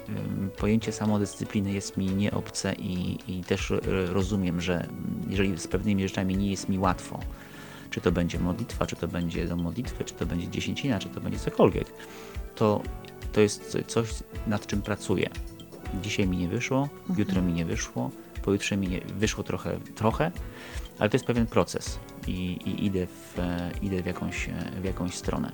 pojęcie 0.58 0.92
samodyscypliny 0.92 1.72
jest 1.72 1.98
mi 1.98 2.06
nieobce 2.06 2.74
i, 2.74 3.20
i 3.28 3.44
też 3.44 3.74
rozumiem, 4.12 4.62
że 4.62 4.88
jeżeli 5.30 5.60
z 5.60 5.68
pewnymi 5.68 6.08
rzeczami 6.08 6.38
nie 6.38 6.52
jest 6.52 6.70
mi 6.70 6.80
łatwo, 6.80 7.20
czy 7.90 8.02
to 8.02 8.12
będzie 8.12 8.40
modlitwa, 8.40 8.86
czy 8.86 8.96
to 8.96 9.08
będzie 9.08 9.48
do 9.48 9.56
modlitwy, 9.56 10.04
czy 10.04 10.14
to 10.14 10.26
będzie 10.26 10.48
dziesięcina, 10.48 11.00
czy 11.00 11.10
to 11.10 11.22
będzie 11.22 11.40
cokolwiek, 11.40 11.88
to, 12.56 12.82
to 13.32 13.42
jest 13.42 13.78
coś, 13.88 14.10
nad 14.48 14.68
czym 14.68 14.82
pracuję. 14.82 15.30
Dzisiaj 16.02 16.28
mi 16.28 16.38
nie 16.38 16.48
wyszło, 16.48 16.90
mhm. 17.00 17.20
jutro 17.20 17.42
mi 17.42 17.54
nie 17.54 17.66
wyszło, 17.66 18.12
pojutrze 18.44 18.78
mi 18.78 18.88
nie 18.88 19.02
wyszło 19.02 19.44
trochę, 19.44 19.80
trochę, 19.96 20.32
ale 21.00 21.10
to 21.10 21.16
jest 21.16 21.26
pewien 21.26 21.48
proces 21.48 22.00
i, 22.28 22.32
i 22.66 22.86
idę, 22.86 23.08
w, 23.08 23.36
idę 23.82 24.04
w, 24.04 24.06
jakąś, 24.06 24.50
w 24.82 24.84
jakąś 24.84 25.16
stronę. 25.16 25.52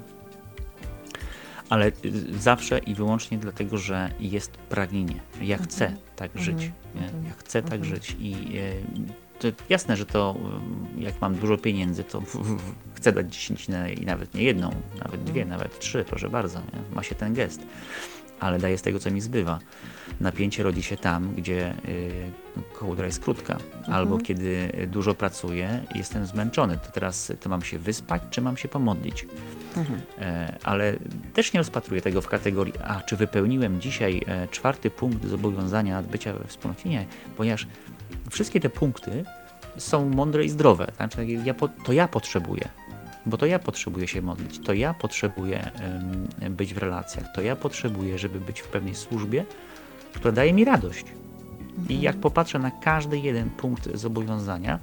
Ale 1.69 1.91
zawsze 2.31 2.79
i 2.79 2.95
wyłącznie 2.95 3.37
dlatego, 3.37 3.77
że 3.77 4.11
jest 4.19 4.51
pragnienie. 4.51 5.19
Ja 5.41 5.57
chcę 5.57 5.85
mhm. 5.85 6.03
tak 6.15 6.31
żyć. 6.35 6.71
Mhm. 6.95 7.25
Ja 7.25 7.31
chcę 7.31 7.63
tak 7.63 7.85
żyć 7.85 8.15
i 8.19 8.57
e, 8.57 8.73
to 9.51 9.63
jasne, 9.69 9.97
że 9.97 10.05
to 10.05 10.35
jak 10.97 11.21
mam 11.21 11.35
dużo 11.35 11.57
pieniędzy, 11.57 12.03
to 12.03 12.23
chcę 12.95 13.11
dać 13.11 13.33
dziesięcinę 13.33 13.93
i 13.93 14.05
nawet 14.05 14.33
nie 14.33 14.43
jedną, 14.43 14.71
nawet 15.03 15.23
dwie, 15.23 15.45
nawet 15.45 15.79
trzy, 15.79 16.05
proszę 16.07 16.29
bardzo, 16.29 16.59
nie? 16.59 16.95
ma 16.95 17.03
się 17.03 17.15
ten 17.15 17.33
gest. 17.33 17.61
ale 18.39 18.59
daję 18.59 18.77
z 18.77 18.81
tego, 18.81 18.99
co 18.99 19.11
mi 19.11 19.21
zbywa. 19.21 19.59
Napięcie 20.19 20.63
rodzi 20.63 20.83
się 20.83 20.97
tam, 20.97 21.35
gdzie 21.35 21.73
y, 21.89 22.29
kołdra 22.79 23.05
jest 23.05 23.19
krótka, 23.19 23.57
albo 23.87 24.17
kiedy 24.17 24.71
dużo 24.87 25.13
pracuję 25.13 25.83
jestem 25.95 26.25
zmęczony. 26.25 26.77
To 26.77 26.91
teraz 26.91 27.33
to 27.39 27.49
mam 27.49 27.61
się 27.61 27.79
wyspać, 27.79 28.21
czy 28.29 28.41
mam 28.41 28.57
się 28.57 28.67
pomodlić? 28.67 29.25
E, 30.19 30.57
ale 30.63 30.93
też 31.33 31.53
nie 31.53 31.57
rozpatruję 31.57 32.01
tego 32.01 32.21
w 32.21 32.27
kategorii, 32.27 32.73
a 32.83 33.01
czy 33.01 33.17
wypełniłem 33.17 33.81
dzisiaj 33.81 34.21
e, 34.27 34.47
czwarty 34.47 34.89
punkt 34.89 35.25
zobowiązania 35.25 36.01
bycia 36.01 36.33
we 36.33 36.47
wspólnocie? 36.47 36.89
Nie, 36.89 37.05
ponieważ 37.37 37.67
wszystkie 38.29 38.59
te 38.59 38.69
punkty 38.69 39.25
są 39.77 40.09
mądre 40.09 40.45
i 40.45 40.49
zdrowe. 40.49 40.91
Znaczy, 40.95 41.25
ja 41.25 41.53
to 41.85 41.93
ja 41.93 42.07
potrzebuję, 42.07 42.69
bo 43.25 43.37
to 43.37 43.45
ja 43.45 43.59
potrzebuję 43.59 44.07
się 44.07 44.21
modlić, 44.21 44.59
to 44.59 44.73
ja 44.73 44.93
potrzebuję 44.93 45.71
być 46.49 46.73
w 46.73 46.77
relacjach, 46.77 47.25
to 47.35 47.41
ja 47.41 47.55
potrzebuję, 47.55 48.17
żeby 48.17 48.39
być 48.39 48.59
w 48.61 48.67
pewnej 48.67 48.95
służbie, 48.95 49.45
która 50.13 50.31
daje 50.31 50.53
mi 50.53 50.65
radość. 50.65 51.05
I 51.89 52.01
jak 52.01 52.17
popatrzę 52.17 52.59
na 52.59 52.71
każdy 52.71 53.19
jeden 53.19 53.49
punkt 53.49 53.97
zobowiązania, 53.97 54.79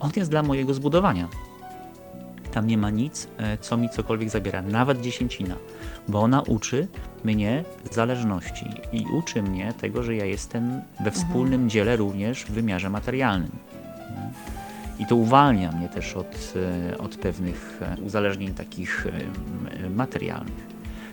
on 0.00 0.10
jest 0.16 0.30
dla 0.30 0.42
mojego 0.42 0.74
zbudowania. 0.74 1.28
Tam 2.52 2.66
nie 2.66 2.78
ma 2.78 2.90
nic, 2.90 3.28
e, 3.38 3.58
co 3.58 3.76
mi 3.76 3.90
cokolwiek 3.90 4.30
zabiera, 4.30 4.62
nawet 4.62 5.00
dziesięcina, 5.00 5.56
bo 6.08 6.20
ona 6.20 6.42
uczy 6.42 6.88
mnie 7.24 7.64
zależności 7.90 8.66
i 8.92 9.04
uczy 9.06 9.42
mnie 9.42 9.72
tego, 9.80 10.02
że 10.02 10.14
ja 10.14 10.24
jestem 10.24 10.82
we 11.00 11.10
wspólnym 11.10 11.70
dziele 11.70 11.96
również 11.96 12.44
w 12.44 12.50
wymiarze 12.50 12.90
materialnym. 12.90 13.50
I 14.98 15.06
to 15.06 15.16
uwalnia 15.16 15.72
mnie 15.72 15.88
też 15.88 16.16
od, 16.16 16.54
e, 16.92 16.98
od 16.98 17.16
pewnych 17.16 17.80
e, 17.82 18.00
uzależnień 18.00 18.54
takich 18.54 19.06
e, 19.06 19.90
materialnych. 19.90 20.66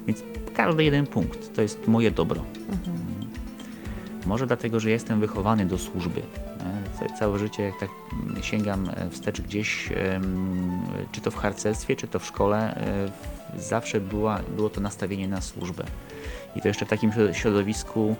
Więc 0.07 0.23
każdy 0.55 0.83
jeden 0.83 1.07
punkt 1.07 1.55
to 1.55 1.61
jest 1.61 1.87
moje 1.87 2.11
dobro. 2.11 2.41
Może 4.26 4.47
dlatego, 4.47 4.80
że 4.80 4.89
jestem 4.89 5.19
wychowany 5.19 5.65
do 5.65 5.78
służby. 5.78 6.21
Całe 7.19 7.39
życie, 7.39 7.63
jak 7.63 7.80
tak 7.80 7.89
sięgam 8.41 8.89
e, 8.89 9.09
wstecz 9.09 9.41
gdzieś, 9.41 9.89
czy 11.11 11.21
to 11.21 11.32
w 11.32 11.36
harcerstwie, 11.36 11.95
czy 11.95 12.07
to 12.07 12.19
w 12.19 12.26
szkole, 12.26 12.76
e, 13.55 13.59
zawsze 13.59 14.01
była, 14.01 14.39
było 14.55 14.69
to 14.69 14.82
nastawienie 14.82 15.28
na 15.28 15.41
służbę. 15.41 15.84
I 16.55 16.61
to 16.61 16.67
jeszcze 16.67 16.86
w 16.86 16.89
takim 16.89 17.11
środ- 17.11 17.34
środowisku, 17.34 18.15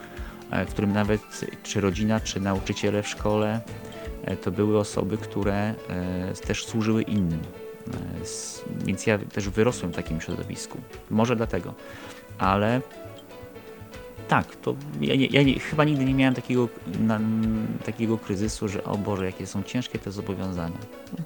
e, 0.52 0.66
w 0.66 0.70
którym 0.70 0.94
nawet 0.94 1.22
czy 1.64 1.82
rodzina, 1.82 2.20
czy 2.20 2.40
nauczyciele 2.40 3.04
w 3.04 3.08
szkole, 3.08 3.62
to 4.44 4.52
były 4.52 4.80
osoby, 4.80 5.18
które 5.18 5.74
też 6.48 6.66
służyły 6.66 7.02
innym. 7.02 7.40
Więc 8.86 9.08
ja 9.08 9.18
też 9.18 9.50
wyrosłem 9.50 9.92
w 9.92 9.96
takim 9.96 10.22
środowisku. 10.22 10.78
Może 11.10 11.36
dlatego. 11.36 11.74
Ale 12.38 12.82
tak, 14.28 14.56
to 14.56 14.76
ja, 15.02 15.16
nie, 15.16 15.26
ja 15.26 15.44
nie, 15.44 15.60
chyba 15.60 15.84
nigdy 15.84 16.06
nie 16.06 16.14
miałem 16.14 16.36
takiego, 16.36 16.70
na, 17.00 17.20
takiego 17.86 18.18
kryzysu, 18.18 18.68
że 18.68 18.84
o 18.84 18.98
Boże, 18.98 19.26
jakie 19.26 19.48
są 19.48 19.64
ciężkie 19.64 20.00
te 20.00 20.12
zobowiązania. 20.12 20.78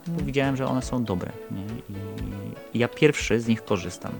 Bo 0.07 0.23
widziałem, 0.25 0.57
że 0.57 0.67
one 0.67 0.81
są 0.81 1.03
dobre. 1.03 1.31
Nie? 1.51 1.95
I, 1.95 2.79
ja 2.79 2.87
pierwszy 2.87 3.39
z 3.39 3.47
nich 3.47 3.63
korzystam. 3.63 4.11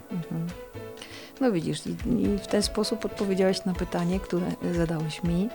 No 1.41 1.51
widzisz, 1.51 1.88
i, 1.88 1.89
i 2.23 2.38
w 2.38 2.47
ten 2.47 2.63
sposób 2.63 3.05
odpowiedziałeś 3.05 3.65
na 3.65 3.73
pytanie, 3.73 4.19
które 4.19 4.51
zadałeś 4.73 5.23
mi, 5.23 5.49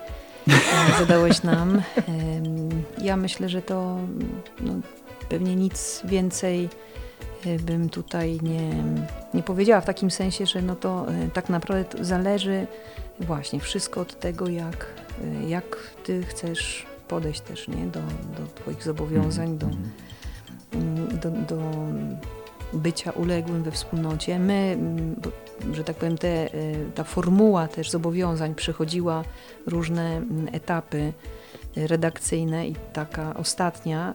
e, 0.48 0.98
zadałeś 1.00 1.42
nam. 1.42 1.82
Ja 3.02 3.16
myślę, 3.16 3.48
że 3.48 3.62
to 3.62 3.98
no, 4.60 4.72
pewnie 5.28 5.56
nic 5.56 6.02
więcej 6.04 6.68
e, 7.46 7.58
bym 7.58 7.88
tutaj 7.88 8.38
nie, 8.42 8.84
nie 9.34 9.42
powiedziała 9.42 9.80
w 9.80 9.86
takim 9.86 10.10
sensie, 10.10 10.46
że 10.46 10.62
no 10.62 10.76
to 10.76 11.06
e, 11.08 11.28
tak 11.28 11.48
naprawdę 11.48 11.84
to 11.84 12.04
zależy 12.04 12.66
właśnie 13.20 13.60
wszystko 13.60 14.00
od 14.00 14.20
tego, 14.20 14.48
jak, 14.48 14.86
e, 15.44 15.48
jak 15.48 15.76
ty 16.04 16.22
chcesz 16.22 16.86
podejść 17.08 17.40
też 17.40 17.68
nie? 17.68 17.86
Do, 17.86 18.00
do 18.38 18.46
twoich 18.54 18.82
zobowiązań, 18.82 19.58
do, 19.58 19.66
Mhm. 19.66 19.90
mm, 20.72 21.18
do, 21.18 21.30
do 21.30 21.60
bycia 22.72 23.10
uległym 23.10 23.62
we 23.62 23.70
wspólnocie. 23.70 24.38
My, 24.38 24.76
mm, 24.78 25.14
że 25.72 25.84
tak 25.84 25.96
powiem, 25.96 26.18
te, 26.18 26.54
y, 26.54 26.90
ta 26.94 27.04
formuła 27.04 27.68
też 27.68 27.90
zobowiązań 27.90 28.54
przechodziła 28.54 29.24
różne 29.66 30.16
mm, 30.16 30.48
etapy 30.52 31.12
y, 31.76 31.86
redakcyjne 31.86 32.68
i 32.68 32.74
taka 32.92 33.34
ostatnia, 33.34 34.14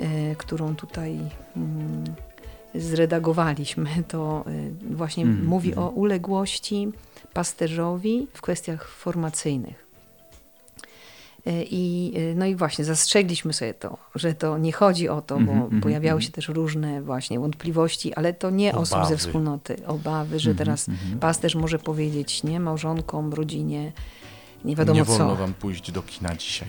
y, 0.00 0.36
którą 0.38 0.76
tutaj 0.76 1.18
mm, 1.56 2.04
zredagowaliśmy, 2.74 3.90
to 4.08 4.44
y, 4.90 4.94
właśnie 4.94 5.24
Mhm, 5.24 5.46
mówi 5.46 5.68
mhm. 5.68 5.86
o 5.86 5.90
uległości 5.90 6.92
pasterzowi 7.34 8.26
w 8.34 8.40
kwestiach 8.40 8.88
formacyjnych. 8.88 9.82
I, 11.70 12.12
y, 12.16 12.34
no 12.36 12.46
i 12.46 12.54
właśnie 12.56 12.84
zastrzegliśmy 12.84 13.52
sobie 13.52 13.74
to, 13.74 13.98
że 14.14 14.34
to 14.34 14.58
nie 14.58 14.72
chodzi 14.72 15.08
o 15.08 15.22
to, 15.22 15.34
bo 15.34 15.40
Mhm, 15.40 15.62
mhm, 15.62 15.82
pojawiały 15.82 16.18
mhm. 16.18 16.22
się 16.22 16.30
też 16.32 16.48
różne 16.48 17.02
właśnie 17.02 17.40
wątpliwości, 17.40 18.14
ale 18.14 18.32
to 18.34 18.50
nie 18.50 18.74
osób 18.74 18.88
ze 18.88 18.96
Obawy. 18.98 19.16
wspólnoty, 19.16 19.76
obawy, 19.86 20.38
że 20.40 20.50
Mhm, 20.50 20.58
teraz 20.66 20.88
mhm. 20.88 21.18
pasterz 21.18 21.54
może 21.54 21.78
powiedzieć 21.78 22.42
nie 22.42 22.60
małżonkom, 22.60 23.32
rodzinie, 23.32 23.92
nie 24.64 24.76
wiadomo 24.76 25.00
nie 25.00 25.06
co. 25.06 25.12
wolno 25.18 25.36
wam 25.36 25.54
pójść 25.54 25.90
do 25.92 26.02
kina 26.02 26.34
dzisiaj. 26.34 26.68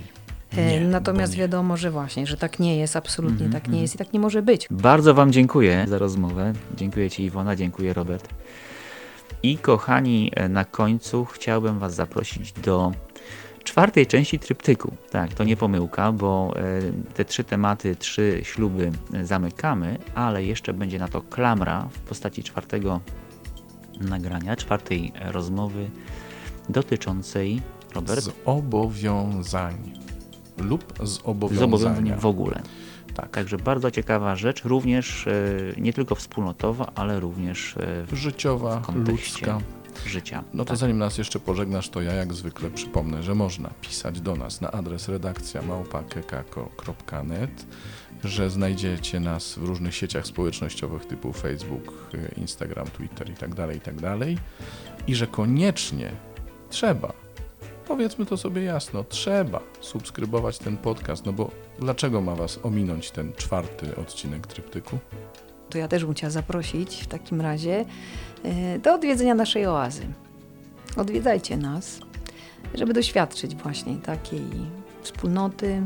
E, 0.57 0.65
Nie, 0.79 0.87
Natomiast 0.87 1.33
nie. 1.33 1.39
wiadomo, 1.39 1.77
że 1.77 1.91
właśnie, 1.91 2.27
że 2.27 2.37
tak 2.37 2.59
nie 2.59 2.77
jest, 2.77 2.95
absolutnie 2.95 3.45
Mhm, 3.45 3.51
tak 3.51 3.63
nie 3.63 3.67
mhm. 3.67 3.81
jest 3.81 3.95
i 3.95 3.97
tak 3.97 4.13
nie 4.13 4.19
może 4.19 4.41
być. 4.41 4.67
Bardzo 4.71 5.13
Wam 5.13 5.31
dziękuję 5.31 5.85
za 5.87 5.97
rozmowę. 5.97 6.53
Dziękuję 6.77 7.09
Ci 7.09 7.23
Iwona, 7.23 7.55
dziękuję 7.55 7.93
Robert. 7.93 8.29
I 9.43 9.57
kochani, 9.57 10.31
e, 10.35 10.49
na 10.49 10.65
końcu 10.65 11.25
chciałbym 11.25 11.79
Was 11.79 11.95
zaprosić 11.95 12.51
do 12.53 12.91
czwartej 13.63 14.07
części 14.07 14.39
tryptyku. 14.39 14.93
Tak, 15.11 15.33
to 15.33 15.43
nie 15.43 15.57
pomyłka, 15.57 16.11
bo 16.11 16.53
e, 16.55 16.81
te 17.13 17.25
trzy 17.25 17.43
tematy, 17.43 17.95
trzy 17.95 18.39
śluby 18.43 18.91
e, 19.13 19.25
zamykamy, 19.25 19.97
ale 20.15 20.43
jeszcze 20.43 20.73
będzie 20.73 20.99
na 20.99 21.07
to 21.07 21.21
klamra 21.21 21.87
w 21.91 21.99
postaci 21.99 22.43
czwartego 22.43 22.99
nagrania, 24.01 24.55
czwartej 24.55 25.11
rozmowy 25.21 25.89
dotyczącej 26.69 27.61
Robert, 27.95 28.21
Zobowiązań 28.21 29.93
lub 30.57 30.93
zobowiązania. 31.03 31.59
zobowiązań 31.59 32.19
w 32.19 32.25
ogóle. 32.25 32.61
Tak. 33.13 33.29
Także 33.29 33.57
bardzo 33.57 33.91
ciekawa 33.91 34.35
rzecz, 34.35 34.63
również 34.63 35.27
e, 35.27 35.31
nie 35.77 35.93
tylko 35.93 36.15
wspólnotowa, 36.15 36.91
ale 36.95 37.19
również 37.19 37.77
e, 37.77 38.05
w 38.05 38.13
Życiowa, 38.13 38.81
ludzka. 38.95 39.59
życia. 40.05 40.43
No 40.53 40.63
to 40.65 40.69
Tak. 40.69 40.77
zanim 40.77 40.97
nas 40.97 41.17
jeszcze 41.17 41.39
pożegnasz, 41.39 41.89
to 41.89 42.01
ja 42.01 42.13
jak 42.13 42.33
zwykle 42.33 42.69
przypomnę, 42.69 43.23
że 43.23 43.35
można 43.35 43.69
pisać 43.81 44.21
do 44.21 44.35
nas 44.35 44.61
na 44.61 44.71
adres 44.71 45.09
redakcja 45.09 45.61
małpa.kekako.net, 45.61 47.65
że 48.23 48.49
znajdziecie 48.49 49.19
nas 49.19 49.53
w 49.59 49.63
różnych 49.63 49.95
sieciach 49.95 50.27
społecznościowych 50.27 51.05
typu 51.05 51.33
Facebook, 51.33 52.09
y, 52.13 52.31
Instagram, 52.37 52.87
Twitter 52.87 53.29
i 53.29 53.33
tak 53.33 53.55
dalej, 53.55 53.77
i 53.77 53.81
tak. 53.81 53.95
I 55.07 55.15
że 55.15 55.27
koniecznie 55.27 56.11
trzeba, 56.69 57.13
powiedzmy 57.87 58.25
to 58.25 58.37
sobie 58.37 58.63
jasno, 58.63 59.03
trzeba 59.03 59.59
subskrybować 59.81 60.57
ten 60.57 60.77
podcast, 60.77 61.25
no 61.25 61.33
bo 61.33 61.51
dlaczego 61.79 62.21
ma 62.21 62.35
was 62.35 62.59
ominąć 62.63 63.11
ten 63.11 63.33
czwarty 63.33 63.95
odcinek 63.95 64.47
Tryptyku? 64.47 64.97
To 65.69 65.77
ja 65.77 65.87
też 65.87 66.05
bym 66.05 66.13
chciała 66.13 66.31
zaprosić 66.31 67.03
w 67.03 67.07
takim 67.07 67.41
razie 67.41 67.85
e, 68.43 68.79
do 68.79 68.93
odwiedzenia 68.93 69.35
naszej 69.35 69.67
oazy. 69.67 70.03
Odwiedzajcie 70.97 71.57
nas, 71.57 71.99
żeby 72.73 72.93
doświadczyć 72.93 73.55
właśnie 73.55 73.95
takiej 73.95 74.41
wspólnoty 75.01 75.81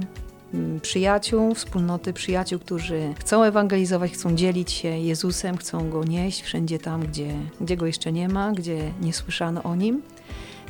mm, 0.54 0.80
przyjaciół, 0.80 1.56
wspólnoty 1.56 2.14
przyjaciół, 2.14 2.60
którzy 2.60 3.14
chcą 3.20 3.44
ewangelizować, 3.44 4.12
chcą 4.12 4.36
dzielić 4.36 4.72
się 4.72 4.88
Jezusem, 4.88 5.58
chcą 5.58 5.90
Go 5.90 6.04
nieść 6.04 6.42
wszędzie 6.42 6.80
tam, 6.80 7.02
gdzie, 7.02 7.34
gdzie 7.62 7.78
Go 7.78 7.86
jeszcze 7.86 8.12
nie 8.12 8.30
ma, 8.30 8.52
gdzie 8.52 8.92
nie 9.02 9.14
słyszano 9.14 9.64
o 9.64 9.76
Nim. 9.76 10.02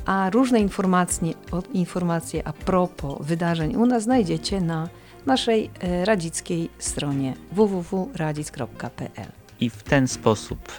A 0.07 0.29
różne 0.29 0.59
informacje, 0.59 1.33
informacje 1.73 2.47
a 2.47 2.53
propos 2.53 3.17
wydarzeń 3.21 3.75
u 3.75 3.85
nas 3.85 4.03
znajdziecie 4.03 4.61
na 4.61 4.89
naszej 5.25 5.69
e, 5.79 6.05
radzickiej 6.05 6.69
stronie 6.79 7.33
www.radzic.pl. 7.51 9.31
I 9.59 9.69
w 9.69 9.83
ten 9.83 10.07
sposób 10.07 10.71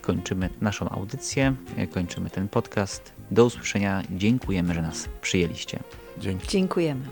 kończymy 0.00 0.50
naszą 0.60 0.88
audycję, 0.88 1.54
e, 1.76 1.86
kończymy 1.86 2.30
ten 2.30 2.48
podcast. 2.48 3.12
Do 3.30 3.44
usłyszenia. 3.44 4.02
Dziękujemy, 4.10 4.74
że 4.74 4.82
nas 4.82 5.08
przyjęliście. 5.20 5.78
Dzięki. 6.18 6.48
Dziękujemy. 6.48 7.04